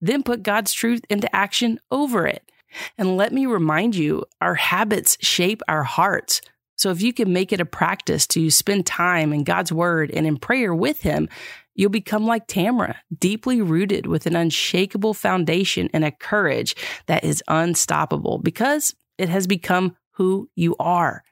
Then 0.00 0.22
put 0.22 0.42
God's 0.42 0.72
truth 0.72 1.02
into 1.08 1.34
action 1.34 1.78
over 1.90 2.26
it. 2.26 2.50
And 2.96 3.16
let 3.16 3.32
me 3.32 3.46
remind 3.46 3.94
you, 3.94 4.24
our 4.40 4.54
habits 4.54 5.18
shape 5.20 5.60
our 5.68 5.82
hearts. 5.82 6.40
So 6.76 6.90
if 6.90 7.02
you 7.02 7.12
can 7.12 7.32
make 7.32 7.52
it 7.52 7.60
a 7.60 7.66
practice 7.66 8.26
to 8.28 8.50
spend 8.50 8.86
time 8.86 9.32
in 9.32 9.44
God's 9.44 9.72
word 9.72 10.10
and 10.10 10.26
in 10.26 10.36
prayer 10.36 10.74
with 10.74 11.02
Him, 11.02 11.28
you'll 11.74 11.90
become 11.90 12.26
like 12.26 12.46
Tamara, 12.46 12.96
deeply 13.16 13.60
rooted 13.62 14.06
with 14.06 14.26
an 14.26 14.36
unshakable 14.36 15.14
foundation 15.14 15.88
and 15.92 16.04
a 16.04 16.10
courage 16.10 16.74
that 17.06 17.24
is 17.24 17.42
unstoppable 17.48 18.38
because 18.38 18.94
it 19.18 19.28
has 19.28 19.46
become 19.46 19.96
who 20.12 20.48
you 20.54 20.76
are. 20.78 21.22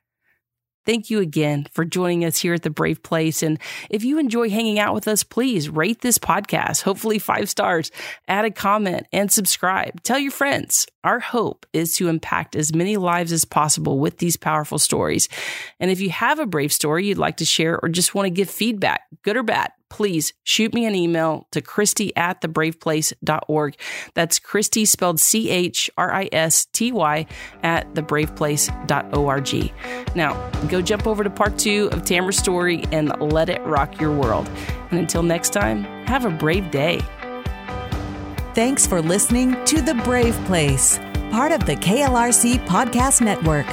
Thank 0.88 1.11
you 1.11 1.20
again 1.20 1.66
for 1.74 1.85
joining 1.85 2.24
us 2.24 2.38
here 2.38 2.55
at 2.55 2.62
the 2.62 2.70
Brave 2.70 3.03
Place. 3.03 3.42
And 3.42 3.59
if 3.90 4.05
you 4.05 4.18
enjoy 4.18 4.48
hanging 4.48 4.79
out 4.79 4.94
with 4.94 5.07
us, 5.07 5.22
please 5.22 5.68
rate 5.68 6.01
this 6.01 6.16
podcast, 6.16 6.81
hopefully 6.81 7.18
five 7.18 7.51
stars, 7.51 7.90
add 8.27 8.46
a 8.46 8.51
comment, 8.51 9.07
and 9.12 9.31
subscribe. 9.31 10.03
Tell 10.03 10.18
your 10.18 10.31
friends. 10.31 10.87
Our 11.05 11.20
hope 11.20 11.66
is 11.74 11.94
to 11.96 12.09
impact 12.09 12.57
as 12.57 12.74
many 12.74 12.96
lives 12.96 13.33
as 13.33 13.44
possible 13.44 13.98
with 13.98 14.16
these 14.16 14.38
powerful 14.38 14.79
stories. 14.79 15.29
And 15.79 15.90
if 15.90 16.01
you 16.01 16.09
have 16.09 16.38
a 16.38 16.46
brave 16.46 16.72
story 16.72 17.07
you'd 17.07 17.18
like 17.18 17.37
to 17.37 17.44
share 17.44 17.79
or 17.83 17.90
just 17.90 18.14
want 18.14 18.24
to 18.24 18.31
give 18.31 18.48
feedback, 18.48 19.03
good 19.22 19.37
or 19.37 19.42
bad, 19.42 19.70
please 19.90 20.33
shoot 20.44 20.74
me 20.74 20.87
an 20.87 20.94
email 20.94 21.46
to 21.53 21.61
Christy 21.61 22.14
at 22.16 22.40
thebraveplace.org. 22.40 23.77
That's 24.14 24.38
Christy 24.38 24.85
spelled 24.85 25.20
C 25.20 25.51
H 25.51 25.90
R 25.96 26.12
I 26.12 26.29
S 26.33 26.66
T 26.72 26.92
Y 26.92 27.27
at 27.62 27.92
thebraveplace.org. 27.94 30.16
Now, 30.16 30.51
go 30.68 30.83
jump 30.83 31.07
over 31.07 31.24
to 31.24 31.31
part 31.31 31.59
two 31.59 31.88
of 31.92 32.05
Tamara's 32.05 32.37
story 32.37 32.85
and 32.92 33.12
let 33.20 33.48
it 33.48 33.61
rock 33.62 34.01
your 34.01 34.14
world. 34.14 34.48
And 34.90 34.98
until 34.98 35.22
next 35.22 35.51
time, 35.51 35.85
have 36.07 36.24
a 36.24 36.31
brave 36.31 36.70
day. 36.70 37.01
Thanks 38.55 38.87
for 38.87 39.01
listening 39.01 39.57
to 39.66 39.81
The 39.81 39.94
Brave 39.94 40.35
Place, 40.46 40.98
part 41.31 41.53
of 41.53 41.64
the 41.66 41.77
KLRC 41.77 42.66
Podcast 42.66 43.20
Network. 43.20 43.66